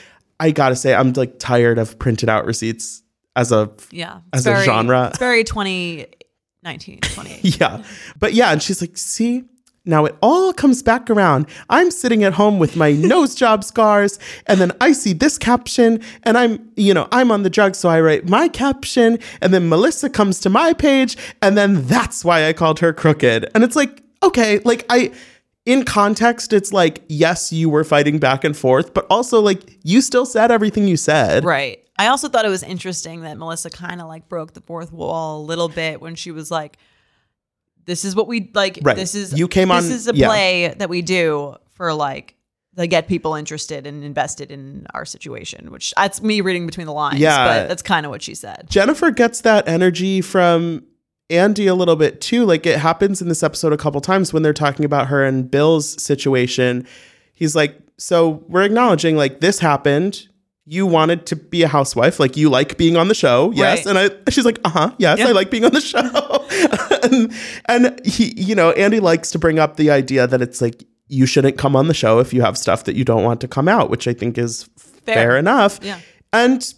[0.41, 3.03] I gotta say, I'm like tired of printed out receipts
[3.37, 4.21] as a Yeah.
[4.33, 5.09] As It's a genre.
[5.09, 7.41] It's very 2019, 28.
[7.61, 7.83] yeah.
[8.19, 9.45] But yeah, and she's like, see,
[9.85, 11.47] now it all comes back around.
[11.69, 16.01] I'm sitting at home with my nose job scars, and then I see this caption,
[16.23, 19.69] and I'm, you know, I'm on the drugs, so I write my caption, and then
[19.69, 23.51] Melissa comes to my page, and then that's why I called her crooked.
[23.55, 25.13] And it's like, okay, like I
[25.65, 30.01] in context, it's like, yes, you were fighting back and forth, but also like you
[30.01, 31.45] still said everything you said.
[31.45, 31.79] Right.
[31.99, 35.41] I also thought it was interesting that Melissa kind of like broke the fourth wall
[35.41, 36.79] a little bit when she was like,
[37.87, 38.79] "This is what we like.
[38.83, 38.97] Right.
[38.97, 39.83] This is You came on.
[39.83, 40.29] This is a yeah.
[40.29, 42.37] play that we do for like
[42.77, 46.93] to get people interested and invested in our situation." Which that's me reading between the
[46.93, 47.19] lines.
[47.19, 47.47] Yeah.
[47.47, 48.67] but that's kind of what she said.
[48.69, 50.85] Jennifer gets that energy from
[51.33, 52.45] Andy a little bit too.
[52.45, 55.51] Like it happens in this episode a couple times when they're talking about her and
[55.51, 56.87] Bill's situation.
[57.33, 60.29] He's like, So we're acknowledging like this happened.
[60.65, 63.85] You wanted to be a housewife, like you like being on the show, yes.
[63.85, 63.97] Right.
[63.97, 65.29] And I, she's like, uh huh, yes, Yeah.
[65.29, 66.01] I like being on the show.
[67.03, 67.33] and,
[67.67, 71.27] and he, you know, Andy likes to bring up the idea that it's like you
[71.27, 73.67] shouldn't come on the show if you have stuff that you don't want to come
[73.69, 75.37] out, which I think is fair, Fair.
[75.37, 75.81] enough.
[75.83, 75.99] Yeah.
[76.33, 76.73] And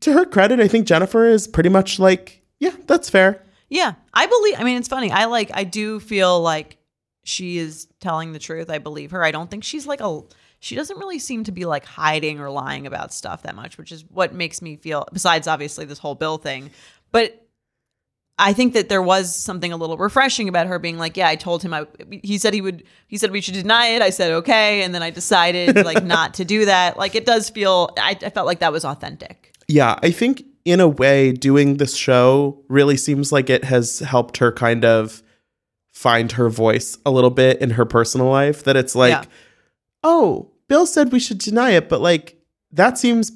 [0.00, 3.42] to her credit, I think Jennifer is pretty much like, yeah, that's fair.
[3.68, 4.54] Yeah, I believe.
[4.58, 5.10] I mean, it's funny.
[5.10, 5.50] I like.
[5.52, 6.78] I do feel like
[7.24, 8.70] she is telling the truth.
[8.70, 9.22] I believe her.
[9.24, 10.20] I don't think she's like a.
[10.60, 13.92] She doesn't really seem to be like hiding or lying about stuff that much, which
[13.92, 15.06] is what makes me feel.
[15.12, 16.70] Besides, obviously, this whole Bill thing,
[17.12, 17.46] but
[18.38, 21.36] I think that there was something a little refreshing about her being like, "Yeah, I
[21.36, 21.72] told him.
[21.72, 21.86] I
[22.22, 22.84] he said he would.
[23.06, 24.02] He said we should deny it.
[24.02, 26.98] I said okay, and then I decided like not to do that.
[26.98, 27.90] Like it does feel.
[27.98, 29.54] I, I felt like that was authentic.
[29.68, 34.36] Yeah, I think in a way, doing this show really seems like it has helped
[34.38, 35.22] her kind of
[35.92, 38.64] find her voice a little bit in her personal life.
[38.64, 39.24] That it's like, Yeah.
[40.06, 42.36] Oh, Bill said we should deny it, but like
[42.72, 43.30] that seems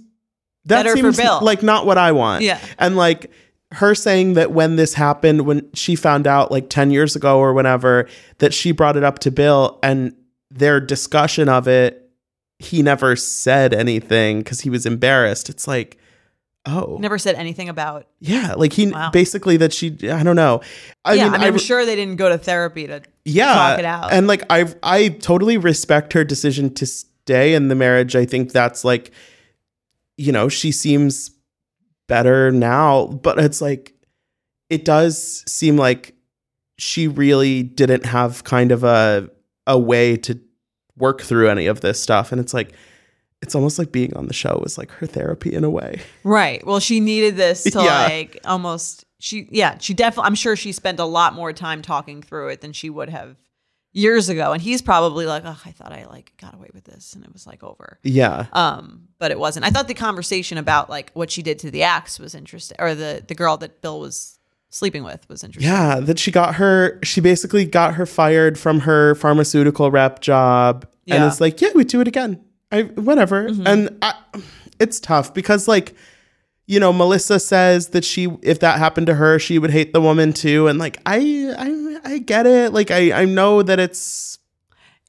[0.65, 1.41] that Better for seems Bill.
[1.43, 2.43] like not what I want.
[2.43, 2.59] Yeah.
[2.79, 3.31] and like
[3.73, 7.53] her saying that when this happened, when she found out like ten years ago or
[7.55, 10.15] whenever, that she brought it up to Bill and
[10.51, 12.11] their discussion of it,
[12.59, 15.49] he never said anything because he was embarrassed.
[15.51, 15.97] It's like.
[16.67, 18.07] Oh, Never said anything about.
[18.19, 19.11] yeah, like he Wow.
[19.13, 20.61] basically that she I don't know.
[21.07, 23.53] I yeah, mean, I mean, I, I'm sure they didn't go to therapy to yeah,
[23.55, 24.13] talk it out.
[24.13, 28.17] And like I I totally respect her decision to stay in the marriage.
[28.17, 29.11] I think that's like
[30.17, 31.31] you know, she seems
[32.09, 33.95] better now, but it's like
[34.69, 36.15] it does seem like
[36.79, 39.29] she really didn't have kind of a
[39.67, 40.39] a way to
[40.97, 42.73] work through any of this stuff and it's like
[43.43, 45.99] it's almost like being on the show was like her therapy in a way.
[46.25, 46.65] Right.
[46.67, 48.03] Well, she needed this to Yeah.
[48.05, 52.23] like almost she yeah, she definitely I'm sure she spent a lot more time talking
[52.23, 53.37] through it than she would have
[53.93, 54.53] years ago.
[54.53, 57.33] And he's probably like, Oh, I thought I like got away with this and it
[57.33, 57.99] was like over.
[58.03, 58.47] Yeah.
[58.53, 59.67] Um, but it wasn't.
[59.67, 62.95] I thought the conversation about like what she did to the axe was interesting or
[62.95, 64.39] the the girl that Bill was
[64.71, 65.71] sleeping with was interesting.
[65.71, 70.87] Yeah, that she got her, she basically got her fired from her pharmaceutical rep job.
[71.09, 72.41] And it's like, yeah, we do it again.
[72.71, 73.49] I, whatever.
[73.67, 74.15] And I,
[74.79, 75.97] it's tough because, like,
[76.71, 80.01] you know, Melissa says that she, if that happened to her, she would hate the
[80.01, 80.69] woman too.
[80.69, 81.19] And like, I,
[81.59, 82.73] I, I get it.
[82.73, 84.39] Like, I, I know that it's,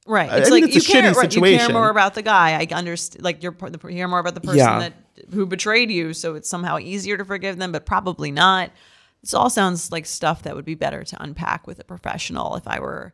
[0.04, 0.28] Right.
[0.28, 2.58] I It's mean, like it's a you care, right, you care more about the guy.
[2.60, 3.22] I understand.
[3.22, 4.78] Like you're you hear more about the person Yeah.
[4.80, 4.94] that
[5.32, 8.72] who betrayed you, so it's somehow easier to forgive them, but probably not.
[9.20, 12.56] This all sounds like stuff that would be better to unpack with a professional.
[12.56, 13.12] If I were,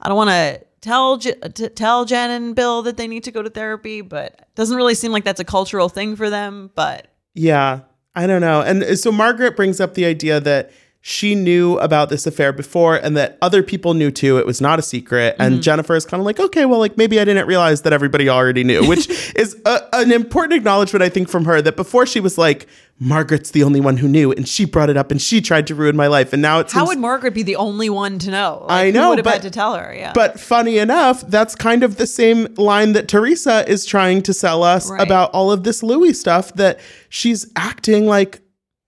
[0.00, 1.34] I don't want to tell J-
[1.74, 4.94] tell Jen and Bill that they need to go to therapy, but it doesn't really
[4.94, 6.70] seem like that's a cultural thing for them.
[6.76, 7.80] But yeah,
[8.14, 8.60] I don't know.
[8.60, 12.96] And uh, so Margaret brings up the idea that she knew about this affair before
[12.96, 14.36] and that other people knew too.
[14.38, 15.34] It was not a secret.
[15.38, 15.62] And mm-hmm.
[15.62, 18.64] Jennifer is kind of like, okay, well, like maybe I didn't realize that everybody already
[18.64, 22.36] knew, which is a, an important acknowledgement, I think, from her that before she was
[22.36, 22.66] like,
[23.02, 25.74] Margaret's the only one who knew and she brought it up and she tried to
[25.74, 26.34] ruin my life.
[26.34, 28.66] And now it's how would Margaret be the only one to know?
[28.68, 29.94] Like, I who know, would have but- had to tell her.
[29.94, 30.12] Yeah.
[30.14, 34.62] But funny enough, that's kind of the same line that Teresa is trying to sell
[34.62, 35.00] us Right.
[35.00, 38.42] about all of this Louis stuff that she's acting like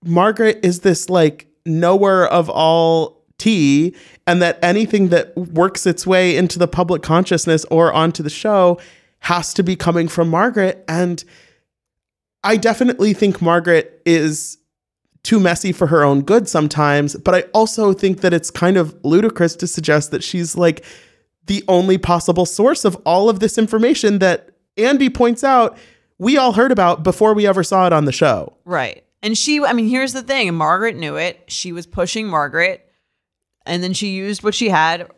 [0.05, 3.97] Margaret is this like knower of all tea
[4.27, 8.79] and that anything that works its way into the public consciousness or onto the show
[9.21, 11.25] has to be coming from Margaret and
[12.45, 14.59] I definitely think Margaret is
[15.23, 17.15] too messy for her own good sometimes.
[17.17, 20.85] But I also think that it's kind of ludicrous to suggest that she's like
[21.47, 25.77] the only possible source of all of this information that Andy points out
[26.19, 28.57] we all heard about before we ever saw it on the show.
[28.65, 29.05] Right.
[29.23, 31.45] And she, I mean, here's the thing Margaret knew it.
[31.49, 32.89] She was pushing Margaret,
[33.67, 35.11] and then she used what she had,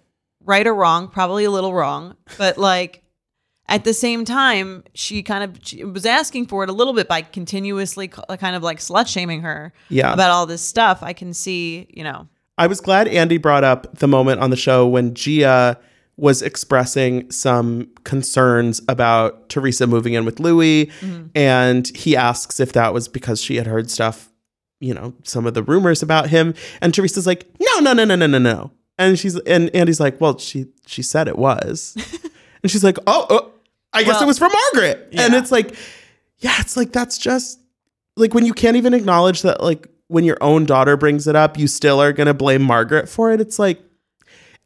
[0.42, 2.16] right or wrong, probably a little wrong.
[2.38, 3.03] But like
[3.68, 7.08] at the same time, she kind of she was asking for it a little bit
[7.08, 10.12] by continuously kind of like slut shaming her Yeah.
[10.12, 11.02] about all this stuff.
[11.02, 14.56] I can see, you know, I was glad Andy brought up the moment on the
[14.56, 15.78] show when Gia
[16.16, 20.86] was expressing some concerns about Teresa moving in with Louis.
[21.00, 21.26] Mm-hmm.
[21.34, 24.30] And he asks if that was because she had heard stuff,
[24.78, 26.54] you know, some of the rumors about him.
[26.80, 28.70] And Teresa's like, no, no, no, no, no, no, no.
[28.96, 31.96] And she's and Andy's like, well, she she said it was.
[32.62, 33.50] and she's like, oh, oh
[33.94, 35.08] I guess Well, it was from Margaret.
[35.16, 35.74] And it's like,
[36.38, 37.60] yeah, it's like that's just
[38.16, 41.58] like when you can't even acknowledge that like when your own daughter brings it up,
[41.58, 43.40] you still are gonna blame Margaret for it.
[43.40, 43.80] It's like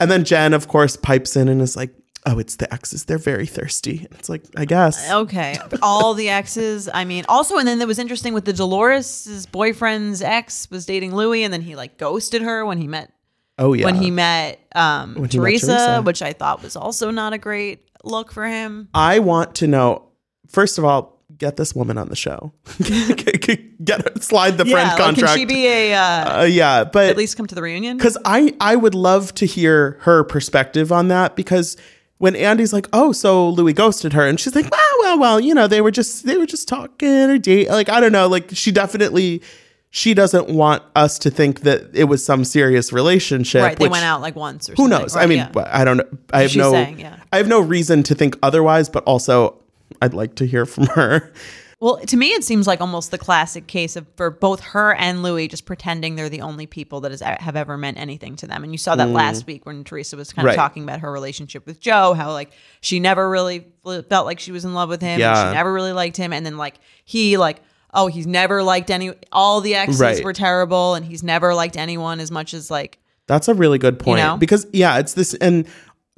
[0.00, 1.94] and then Jen, of course, pipes in and is like,
[2.26, 3.04] Oh, it's the exes.
[3.04, 4.06] They're very thirsty.
[4.10, 5.10] It's like, I guess.
[5.10, 6.88] okay, all the exes.
[6.92, 11.14] I mean, also, and then it was interesting with the Dolores' boyfriend's ex was dating
[11.14, 13.12] Louis, and then he like ghosted her when he met
[13.56, 13.84] Oh yeah.
[13.86, 16.02] when he met um, When he met Teresa, Teresa.
[16.02, 18.88] which I thought was also not a great look for him.
[18.94, 20.08] I want to know,
[20.48, 22.52] first of all, get this woman on the show.
[22.78, 25.34] get her, slide the friend like, contract.
[25.34, 27.96] can she be a uh, uh, yeah, but at least come to the reunion?
[27.96, 31.76] because I I would love to hear her perspective on that because
[32.18, 35.54] when Andy's like, oh, so Louis ghosted her, and she's like, well, well, well, you
[35.54, 38.50] know, they were just they were just talking or date, like I don't know, like
[38.52, 39.42] she definitely
[39.90, 43.62] she doesn't want us to think that it was some serious relationship.
[43.62, 44.84] right, they which- went out like once or something.
[44.84, 45.14] Who knows?
[45.16, 45.70] right, I mean, yeah.
[45.72, 46.08] I don't know.
[46.32, 46.72] I have She's no.
[46.72, 47.16] saying, yeah.
[47.32, 49.58] I have no reason to think otherwise, but also
[50.02, 51.32] I'd like to hear from her.
[51.80, 55.22] Well, to me, it seems like almost the classic case of for both her and
[55.22, 58.64] Louis just pretending they're the only people that has, have ever meant anything to them.
[58.64, 60.56] And you saw that last week when Teresa was kind of Mm.
[60.56, 60.60] Right.
[60.60, 64.64] talking about her relationship with Joe, how like she never really felt like she was
[64.64, 65.10] in love with him.
[65.10, 65.50] And Yeah.
[65.50, 66.32] she never really liked him.
[66.32, 67.60] And then like he like,
[67.94, 70.24] oh, he's never liked any, all the exes Right.
[70.24, 70.94] were terrible.
[70.94, 74.36] And he's never liked anyone as much as like, That's a really good point know?
[74.36, 75.66] because yeah, it's this and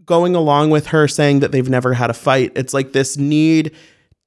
[0.04, 2.52] going along with her saying that they've never had a fight.
[2.56, 3.72] It's like this need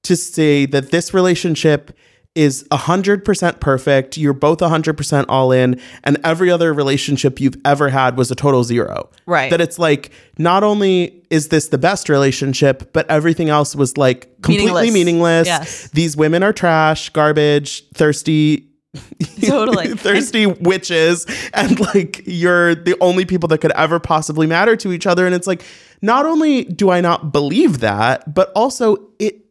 [0.03, 1.95] to say that this relationship
[2.35, 4.17] is 100% perfect.
[4.17, 8.63] You're both 100% all in and every other relationship you've ever had was a total
[8.63, 9.09] zero.
[9.27, 9.51] Right.
[9.51, 14.29] That it's like not only is this the best relationship, but everything else was like
[14.41, 14.93] completely Meaningless.
[14.93, 15.47] meaningless.
[15.47, 15.87] Yes.
[15.89, 18.67] These women are trash, garbage, thirsty,
[19.45, 19.89] Totally.
[19.95, 25.07] thirsty witches and like you're the only people that could ever possibly matter to each
[25.07, 25.63] other and it's like
[26.03, 29.42] not only do i not believe that but also it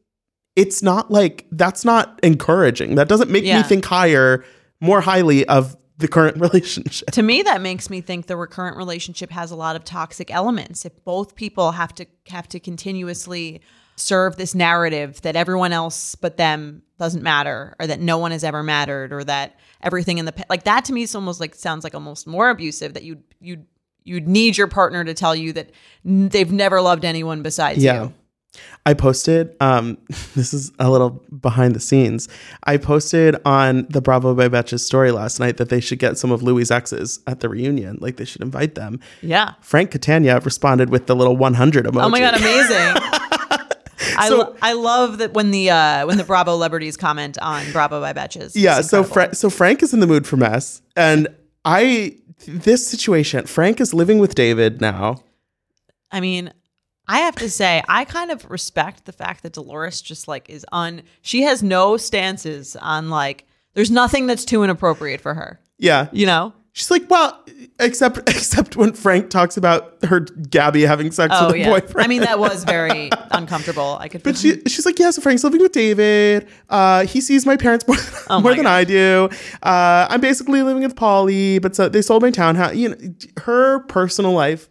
[0.57, 2.97] it's not like that's not encouraging.
[2.97, 4.45] That doesn't make me think higher
[4.81, 7.11] more highly of the current relationship.
[7.13, 10.85] To me that makes me think the recurrent relationship has a lot of toxic elements.
[10.85, 13.63] If both people have to have to continuously
[13.97, 18.43] serve this narrative that everyone else but them doesn't matter or that no one has
[18.43, 21.85] ever mattered or that everything in the like that to me is almost like sounds
[21.85, 23.65] like almost more abusive that you you
[24.05, 25.71] you'd need your partner to tell you that
[26.07, 28.05] n- they've never loved anyone besides yeah.
[28.05, 28.15] you
[28.85, 29.97] I posted, um,
[30.35, 31.11] this is a little
[31.41, 32.29] behind the scenes.
[32.65, 36.31] I posted on the Bravo by Betches story last night that they should get some
[36.33, 37.99] of Louis' exes at the reunion.
[38.01, 39.01] Like they should invite them.
[39.23, 42.03] yeah Frank Catania responded with the little 100 emoji.
[42.05, 43.03] Oh my god, amazing!
[44.19, 47.71] I, So- lo- I love that when the uh, when the Bravo celebrities comment on
[47.73, 48.53] Bravo by Betches.
[48.55, 49.05] Yeah, so.
[49.05, 51.29] Fra- so Frank is in the mood for mess, and
[51.65, 53.47] I this situation.
[53.47, 55.23] Frank is living with David now.
[56.11, 56.53] I mean,
[57.13, 60.65] I have to say, I kind of respect the fact that Dolores just like is
[60.73, 61.03] on.
[61.21, 63.47] She has no stances on like.
[63.75, 65.59] There's nothing that's too inappropriate for her.
[65.79, 66.53] Yeah, You know.
[66.73, 67.43] she's like, well,
[67.81, 71.71] except except when Frank talks about her Gabby having sex Oh with a yeah.
[71.71, 72.05] boyfriend.
[72.05, 73.97] I mean, that was very uncomfortable.
[73.99, 74.23] I could.
[74.23, 76.47] But she, she's like, yeah, so Frank's living with David.
[76.69, 78.73] Uh, he sees my parents more, than- Oh more than God.
[78.73, 79.29] I do.
[79.63, 82.75] Uh, I'm basically living with Paulie, but so they sold my townhouse.
[82.75, 82.97] You know,
[83.43, 84.69] her personal life.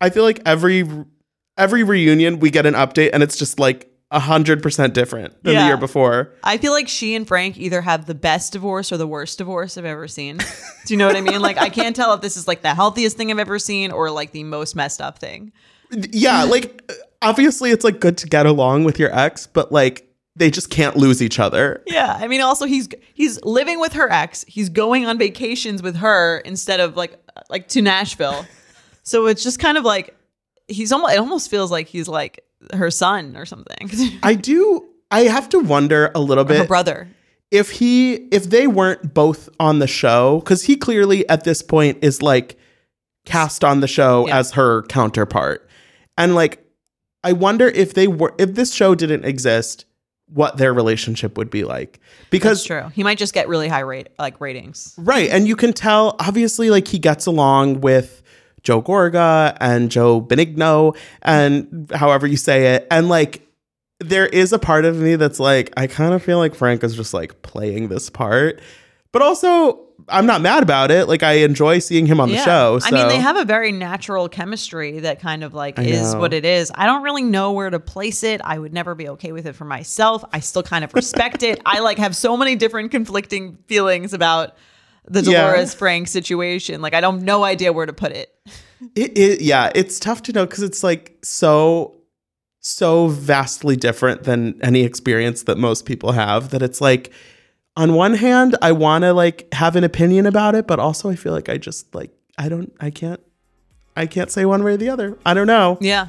[0.00, 0.82] I feel like every
[1.60, 3.86] every reunion we get an update, and it's just like
[4.18, 6.32] hundred percent different than the year before.
[6.42, 9.78] I feel like she and Frank either have the best divorce or the worst divorce
[9.78, 10.38] I've ever seen.
[10.86, 11.40] Do you know what I mean?
[11.40, 14.10] Like, I can't tell if this is like the healthiest thing I've ever seen or
[14.10, 15.52] like the most messed up thing.
[15.92, 20.08] Yeah, like uh, obviously it's like good to get along with your ex, but like
[20.34, 21.82] they just can't lose each other.
[21.86, 24.44] Yeah, I mean, also he's he's living with her ex.
[24.48, 28.44] He's going on vacations with her instead of like uh, like to Nashville.
[29.02, 30.16] So it's just kind of like
[30.70, 31.14] he's almost.
[31.14, 33.90] It almost feels like he's like her son or something,
[34.22, 34.86] I do.
[35.10, 36.58] I have to wonder a little bit.
[36.58, 37.08] her brother.
[37.50, 41.98] if he if they weren't both on the show cuz he clearly at this point
[42.02, 42.56] is like
[43.24, 44.38] cast on the show Yeah.
[44.38, 45.68] as her counterpart.
[46.16, 46.64] And like
[47.24, 49.84] I wonder if they were if this show didn't exist
[50.32, 51.98] what their relationship would be like.
[51.98, 52.84] That's Because true.
[52.94, 54.94] He might just get really high rate like ratings.
[54.96, 55.28] Right.
[55.28, 58.22] And you can tell, obviously, like he gets along with
[58.62, 62.86] Joe Gorga and Joe Benigno and however you say it.
[62.90, 63.46] And like,
[63.98, 66.96] there is a part of me that's like, I kind of feel like Frank is
[66.96, 68.60] just like playing this part.
[69.12, 71.08] But also, I'm not mad about it.
[71.08, 72.78] Like, I enjoy seeing him on the show.
[72.78, 72.86] So.
[72.86, 76.20] I mean, they have a very natural chemistry that kind of like is know.
[76.20, 76.70] what it is.
[76.74, 78.40] I don't really know where to place it.
[78.44, 80.24] I would never be okay with it for myself.
[80.32, 81.60] I still kind of respect it.
[81.66, 84.56] I like have so many different conflicting feelings about
[85.06, 85.46] the Yeah.
[85.46, 86.80] Dolores Frank situation.
[86.82, 88.34] Like I don't no idea where to put it.
[88.94, 91.96] It, it yeah, it's tough to know because it's like so
[92.60, 97.10] so vastly different than any experience that most people have that it's like
[97.76, 101.14] on one hand I want to like have an opinion about it but also I
[101.16, 103.20] feel like I just like I don't I can't
[103.96, 105.18] I can't say one way or the other.
[105.26, 105.76] I don't know.
[105.80, 106.08] Yeah.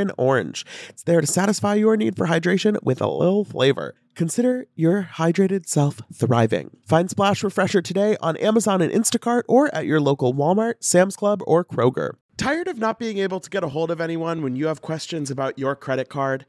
[0.17, 0.65] orange.
[0.89, 3.93] It's there to satisfy your need for hydration with a little flavor.
[4.15, 6.77] Consider your hydrated self thriving.
[6.87, 11.41] Find Splash Refresher today on Amazon and Instacart or at your local Walmart, Sam's Club,
[11.45, 12.15] or Kroger.
[12.37, 15.29] Tired of not being able to get a hold of anyone when you have questions
[15.29, 16.45] about your credit card?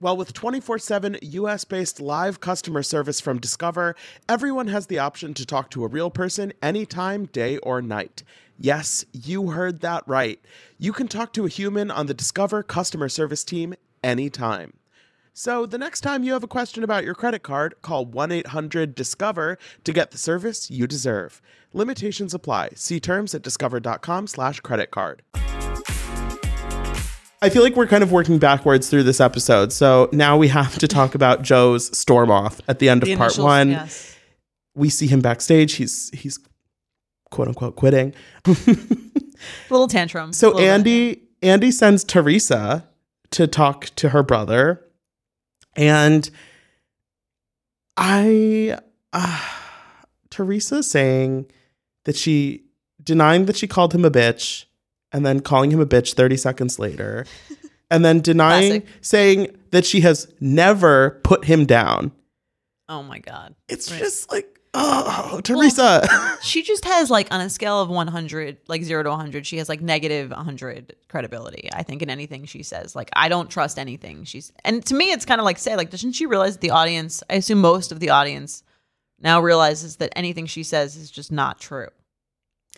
[0.00, 3.94] Well, with 24 7 US based live customer service from Discover,
[4.28, 8.22] everyone has the option to talk to a real person anytime, day or night.
[8.58, 10.40] Yes, you heard that right.
[10.78, 14.74] You can talk to a human on the Discover customer service team anytime.
[15.32, 19.92] So the next time you have a question about your credit card, call 1-800-DISCOVER to
[19.92, 21.42] get the service you deserve.
[21.72, 22.70] Limitations apply.
[22.76, 25.22] See terms at discover.com slash credit card.
[27.42, 29.72] I feel like we're kind of working backwards through this episode.
[29.72, 33.16] So now we have to talk about Joe's storm off at the end of The
[33.16, 33.70] part one.
[33.70, 34.16] yes.
[34.76, 35.74] We see him backstage.
[35.74, 36.38] He's he's
[37.34, 38.14] quote unquote quitting.
[39.68, 40.32] Little tantrum.
[40.32, 40.62] So Little.
[40.62, 42.88] Andy Andy sends Teresa
[43.32, 44.82] to talk to her brother,
[45.76, 46.30] and
[47.96, 48.78] I
[49.12, 49.40] uh,
[50.30, 51.46] Teresa saying
[52.04, 52.64] that she
[53.02, 54.64] denying that she called him a bitch,
[55.12, 57.26] and then calling him a bitch thirty seconds later,
[57.90, 58.98] and then denying Classic.
[59.00, 62.12] saying that she has never put him down.
[62.88, 63.54] Oh my god.
[63.68, 64.00] It's Right.
[64.00, 66.06] just like oh Teresa.
[66.42, 69.68] She just has like on a scale of 100, like 0 to 100, she has
[69.68, 71.70] like negative 100 credibility.
[71.72, 72.94] I think in anything she says.
[72.94, 75.90] Like I don't trust anything she's And to me it's kind of like say like
[75.90, 78.62] doesn't she realize the audience, I assume most of the audience
[79.20, 81.88] now realizes that anything she says is just not true.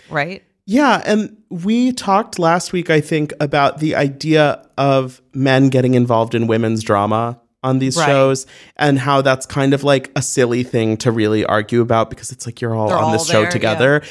[0.08, 0.44] Right?
[0.66, 6.34] Yeah, and we talked last week, I think, about the idea of men getting involved
[6.34, 8.06] in women's drama on these Right.
[8.06, 8.46] shows
[8.76, 12.46] and how that's kind of like a silly thing to really argue about because it's
[12.46, 14.02] like you're all They're on all this show there, together.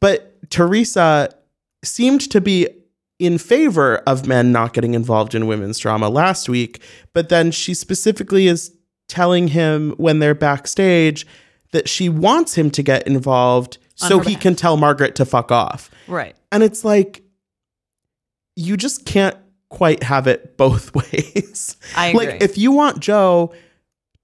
[0.00, 1.28] But Teresa
[1.84, 2.68] seemed to be
[3.18, 6.80] in favor of men not getting involved in women's drama last week,
[7.12, 8.72] but then she specifically is
[9.08, 11.26] telling him when they're backstage
[11.72, 15.52] that she wants him to get involved On so he can tell Margaret to fuck
[15.52, 15.90] off.
[16.08, 16.34] Right.
[16.50, 17.22] And it's like
[18.56, 19.36] you just can't
[19.70, 21.76] quite have it both ways.
[21.96, 22.26] I agree.
[22.26, 23.54] like if you want Joe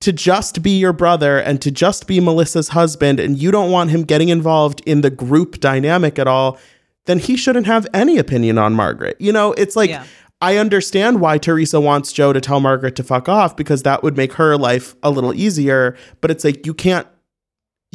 [0.00, 3.90] to just be your brother and to just be Melissa's husband and you don't want
[3.90, 6.58] him getting involved in the group dynamic at all,
[7.06, 9.16] then he shouldn't have any opinion on Margaret.
[9.18, 10.04] You know, it's like Yeah.
[10.42, 14.18] I understand why Teresa wants Joe to tell Margaret to fuck off because that would
[14.18, 17.06] make her life a little easier, but it's like you can't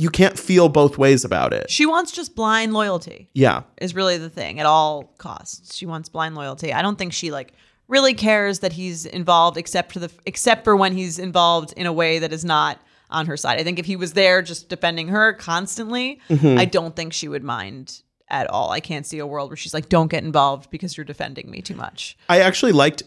[0.01, 1.69] you can't feel both ways about it.
[1.69, 3.29] She wants just blind loyalty.
[3.33, 3.61] Yeah.
[3.79, 5.75] is really the thing at all costs.
[5.75, 6.73] She wants blind loyalty.
[6.73, 7.53] I don't think she like
[7.87, 11.93] really cares that he's involved except for the except for when he's involved in a
[11.93, 12.79] way that is not
[13.11, 13.59] on her side.
[13.59, 16.57] I think if he was there just defending her constantly, Mm-hmm.
[16.57, 18.71] I don't think she would mind at all.
[18.71, 21.61] I can't see a world where she's like, "Don't get involved because you're defending me
[21.61, 23.03] too much." I actually liked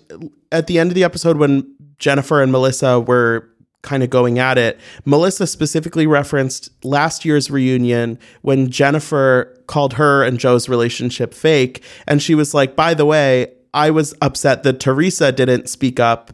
[0.53, 3.49] at the end of the episode when Jennifer and Melissa were
[3.85, 4.81] kind of going at it.
[5.05, 11.85] Melissa specifically referenced last year's reunion when Jennifer called her and Joe's relationship fake.
[12.09, 16.33] And she was like, by the way, I was upset that Teresa didn't speak up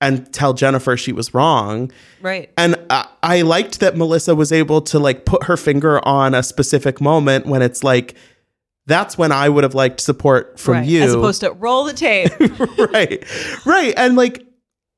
[0.00, 1.90] and tell Jennifer she was wrong.
[2.20, 2.50] Right.
[2.56, 6.42] And I, I liked that Melissa was able to like put her finger on a
[6.42, 8.16] specific moment when it's like,
[8.86, 10.86] that's when I would have liked support from right.
[10.86, 11.02] you.
[11.02, 12.32] As opposed to roll the tape.
[12.92, 13.24] right
[13.64, 14.44] right and like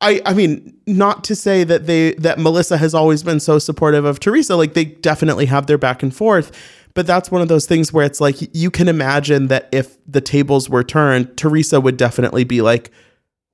[0.05, 4.05] i i mean not to say that they that melissa has always been so supportive
[4.05, 6.53] of teresa like they definitely have their back and forth
[6.95, 10.21] but that's one of those things where it's like you can imagine that if the
[10.21, 12.91] tables were turned teresa would definitely be like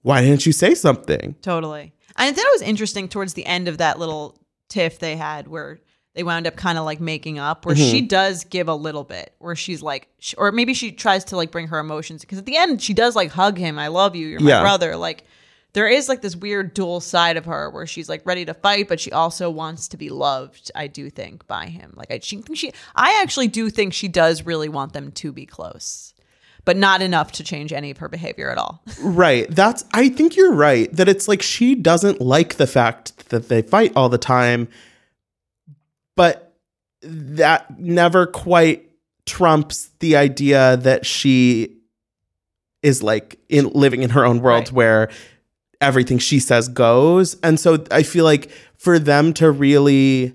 [0.02, 1.92] why didn't you say something Totally.
[2.16, 4.36] And I thought it was interesting towards the end of that little
[4.68, 5.78] tiff they had where
[6.14, 7.90] they wound up kind of like making up, where Mm-hmm.
[7.90, 11.36] she does give a little bit, where she's like, sh- or maybe she tries to
[11.36, 13.78] like bring her emotions because at the end she does like hug him.
[13.78, 14.26] I love you.
[14.26, 14.60] You're my Yeah.
[14.60, 14.96] brother.
[14.96, 15.24] Like
[15.72, 18.88] there is like this weird dual side of her where she's like ready to fight,
[18.88, 20.70] but she also wants to be loved.
[20.74, 21.92] I do think by him.
[21.96, 25.32] Like I she think she, I actually do think she does really want them to
[25.32, 26.12] be close.
[26.66, 28.82] But not enough to change any of her behavior at all.
[29.00, 33.48] right that's i think you're right that it's like she doesn't like the fact that
[33.48, 34.68] they fight all the time
[36.16, 36.54] but
[37.02, 38.90] that never quite
[39.24, 41.78] trumps the idea that she
[42.82, 44.72] is like in living in her own world Right.
[44.72, 45.10] where
[45.80, 50.34] everything she says goes and so i feel like for them to really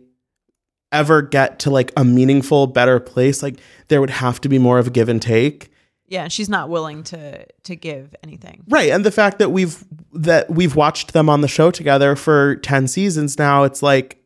[0.91, 3.55] ever get to like a meaningful better place like
[3.89, 5.71] there would have to be more of a give and take
[6.07, 8.63] Yeah, she's not willing to to give anything.
[8.69, 9.83] Right, and the fact that we've
[10.13, 14.21] that we've watched them on the show together for 10 seasons now, it's like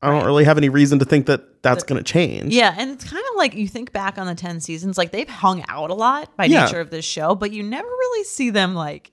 [0.00, 2.54] I don't really have any reason to think that that's going to change.
[2.54, 5.28] Yeah, and it's kind of like you think back on the 10 seasons, like they've
[5.28, 6.64] hung out a lot by Yeah.
[6.64, 9.10] nature of this show, but you never really see them like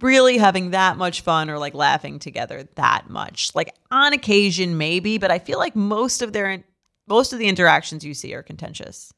[0.00, 3.54] really having that much fun or like laughing together that much.
[3.54, 6.62] Like on occasion maybe, but I feel like most of their
[7.08, 9.12] most of the interactions you see are contentious.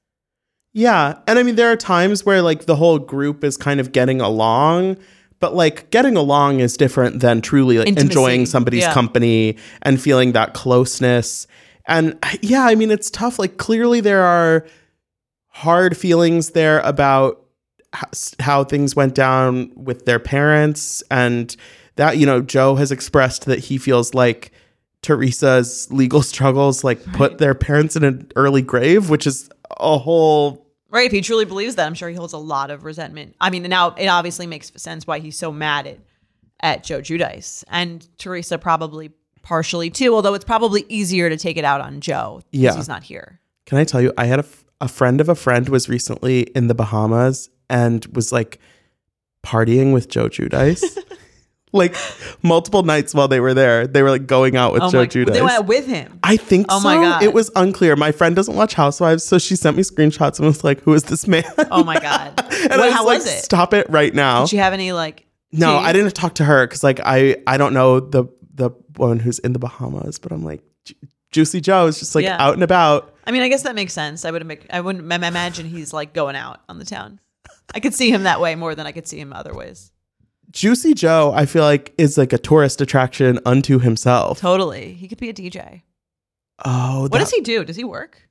[0.73, 3.93] Yeah, and I mean there are times where like the whole group is kind of
[3.93, 4.99] getting along,
[5.41, 8.07] but like getting along is different than truly like Intimacy.
[8.09, 8.93] enjoying somebody's Yeah.
[8.95, 11.47] company and feeling that closeness.
[11.87, 14.67] And yeah, I mean it's tough like clearly there are
[15.49, 17.43] hard feelings there about
[18.41, 21.57] how things went down with their parents and
[21.97, 24.53] that you know Joe has expressed that he feels like
[25.03, 29.49] Teresa's legal struggles like put their parents in an early grave, which is
[29.81, 32.83] a whole Right, if he truly believes that, I'm sure he holds a lot of
[32.85, 33.37] resentment.
[33.43, 35.99] I mean, now it obviously makes sense why he's so mad at
[36.61, 39.13] at Joe Giudice and Teresa probably
[39.43, 42.77] partially too, although it's probably easier to take it out on Joe because Yeah.
[42.77, 43.39] he's not here.
[43.67, 46.41] Can I tell you, I had a, f- a friend of a friend was recently
[46.57, 48.59] in the Bahamas and was like
[49.45, 50.83] partying with Joe Giudice.
[51.73, 51.95] like
[52.43, 55.07] multiple nights while they were there, they were like going out with Oh Joe my,
[55.07, 55.33] Giudice.
[55.35, 56.19] they went with him.
[56.23, 56.85] I think Oh so.
[56.89, 57.23] my God.
[57.23, 57.95] It was unclear.
[57.95, 61.05] My friend doesn't watch Housewives, so she sent me screenshots and was like, "Who is
[61.05, 62.33] this man?" Oh my god!
[62.71, 63.45] and I was how like, was it?
[63.45, 65.27] "Stop it right now." Did you have any like?
[65.53, 65.85] no, tea?
[65.87, 69.39] I didn't talk to her because like I I don't know the the one who's
[69.39, 70.63] in the Bahamas, but I'm like
[71.31, 72.37] Juicy Joe is just like Yeah.
[72.41, 73.15] out and about.
[73.27, 74.25] I mean, I guess that makes sense.
[74.25, 74.67] I wouldn't make.
[74.71, 77.21] I wouldn't imagine he's like going out on the town.
[77.75, 79.93] I could see him that way more than I could see him other ways.
[80.51, 84.41] Juicy Joe, I feel like is like a tourist attraction unto himself.
[84.41, 85.83] Totally, he could be a DJ.
[86.65, 87.65] Oh, What that- does he do?
[87.65, 88.29] Does he work?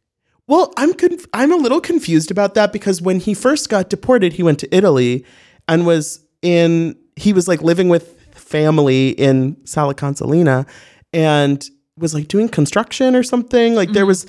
[0.47, 4.33] Well, I'm conf- I'm a little confused about that because when he first got deported,
[4.33, 5.25] he went to Italy
[5.67, 10.65] and was in he was like living with family in Sala Consilina
[11.11, 13.75] and was like doing construction or something.
[13.75, 14.07] Like there mm-hmm.
[14.07, 14.25] was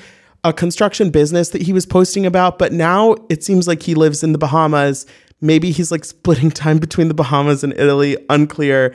[0.48, 4.22] a construction business that he was posting about, but now it seems like he lives
[4.22, 5.06] in the Bahamas.
[5.40, 8.94] Maybe he's like splitting time between the Bahamas and Italy, unclear,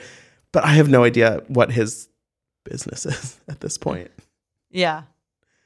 [0.51, 2.09] but I have no idea what his
[2.65, 4.11] business is at this point.
[4.69, 5.03] Yeah,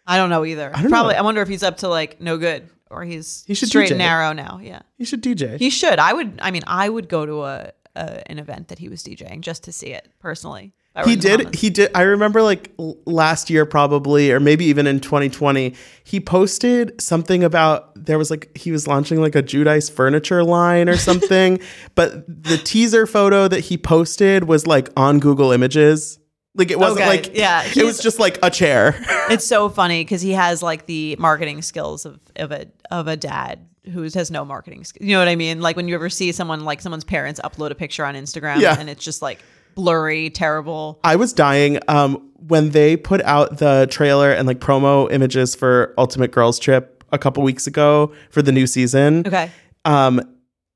[0.06, 0.72] I don't know either.
[0.76, 1.14] I don't Probably.
[1.14, 1.20] know.
[1.20, 3.92] I wonder if he's up to like no good or he's He should straight DJ.
[3.92, 4.60] and narrow now.
[4.62, 5.58] Yeah, He should DJ.
[5.58, 6.00] he should.
[6.00, 6.40] I would.
[6.42, 9.64] I mean, I would go to a, a an event that he was DJing just
[9.64, 10.74] to see it personally.
[10.98, 11.60] If I were he did Bahamas.
[11.62, 12.74] he did i remember like
[13.06, 18.56] last year probably or maybe even in 2020 he posted something about there was like
[18.58, 21.60] he was launching like a Giudice furniture line or something
[21.96, 26.20] but the teaser photo that he posted was like on google images
[26.56, 28.96] like it wasn't Okay, like yeah, it was just like a chair
[29.30, 33.16] It's so funny because he has like the marketing skills of of a of a
[33.16, 35.06] dad who has no marketing skills.
[35.08, 35.62] You know what I mean?
[35.62, 38.76] Like when you ever see someone like someone's parents upload a picture on Instagram Yeah.
[38.80, 39.40] and it's just like
[39.78, 41.00] blurry, terrible.
[41.04, 45.94] I was dying um, when they put out the trailer and like promo images for
[46.00, 49.24] Ultimate Girls Trip a couple weeks ago for the new season.
[49.26, 49.52] Okay.
[49.86, 50.20] Um,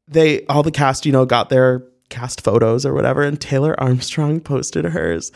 [0.08, 4.40] they all the cast, you know, got their cast photos or whatever, and Taylor Armstrong
[4.52, 5.32] posted hers.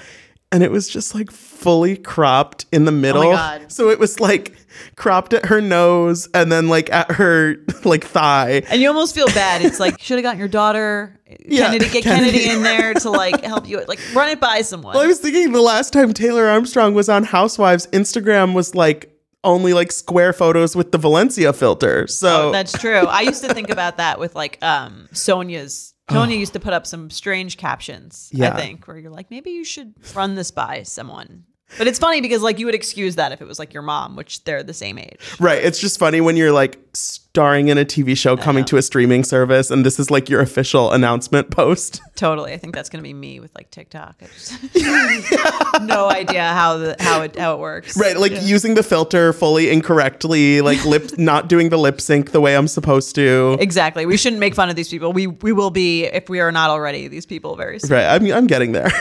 [0.56, 3.24] And it was just like fully cropped in the middle.
[3.34, 3.70] God.
[3.70, 4.56] So it was like
[4.96, 8.62] cropped at her nose and then like at her like thigh.
[8.70, 9.62] And you almost feel bad.
[9.64, 12.32] It's like should have gotten your daughter Yeah, Kennedy get Kennedy.
[12.40, 12.50] Kennedy.
[12.52, 14.94] in there to like help you like run it by someone.
[14.94, 19.12] Well, I was thinking the last time Taylor Armstrong was on Housewives, Instagram was like
[19.44, 22.08] only like square photos with the Valencia filter.
[22.08, 23.00] So Oh, that's true.
[23.08, 26.40] I used to think about that with like um Sonja's Sonja oh.
[26.40, 28.54] used to put up some strange captions, Yeah.
[28.54, 31.46] I think, where you're like, maybe you should run this by someone.
[31.78, 34.16] But it's funny because like you would excuse that if it was like your mom,
[34.16, 35.20] which they're the same age.
[35.40, 35.64] Right.
[35.64, 39.22] It's just funny when you're like starring in a TV show coming to a streaming
[39.26, 42.02] service and this is like your official announcement post.
[42.16, 42.54] Totally.
[42.54, 44.16] I think that's gonna be me with like TikTok.
[44.22, 47.98] I just no idea how the how it how it works.
[47.98, 48.16] Right.
[48.16, 52.56] Like using the filter fully incorrectly, like lip not doing the lip sync the way
[52.56, 53.58] I'm supposed to.
[53.60, 54.06] Exactly.
[54.06, 55.12] We shouldn't make fun of these people.
[55.12, 57.92] We we will be if we are not already these people very soon.
[57.92, 58.06] Right.
[58.06, 58.92] I'm I'm getting there.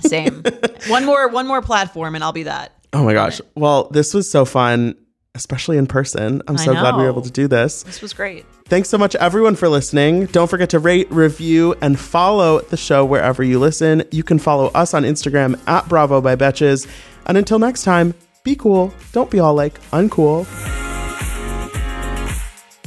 [0.00, 0.42] Same.
[0.88, 2.72] one more one more platform and I'll be that.
[2.92, 3.40] oh my gosh.
[3.54, 4.94] Well, this was so fun,
[5.34, 6.42] especially in person.
[6.48, 7.82] I'm I so glad we were able to do this.
[7.84, 8.44] This was great.
[8.66, 10.26] Thanks so much, everyone, for listening.
[10.26, 14.02] Don't forget to rate, review, and follow the show wherever you listen.
[14.10, 16.88] You can follow us on Instagram at Bravo by Betches.
[17.26, 18.14] And until next time,
[18.44, 18.92] be cool.
[19.12, 20.46] Don't be all like uncool.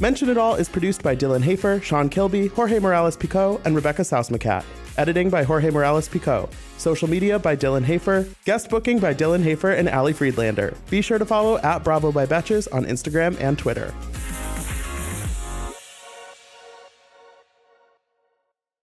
[0.01, 4.01] Mention It All is produced by Dylan Hafer, Sean Kilby, Jorge Morales Pico, and Rebecca
[4.01, 4.65] Sausmacat.
[4.97, 6.49] Editing by Jorge Morales Pico.
[6.77, 8.27] Social media by Dylan Hafer.
[8.45, 10.75] Guest booking by Dylan Hafer and Ali Friedlander.
[10.89, 13.93] Be sure to follow at Bravo by Betches on Instagram and Twitter.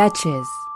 [0.00, 0.69] Betches.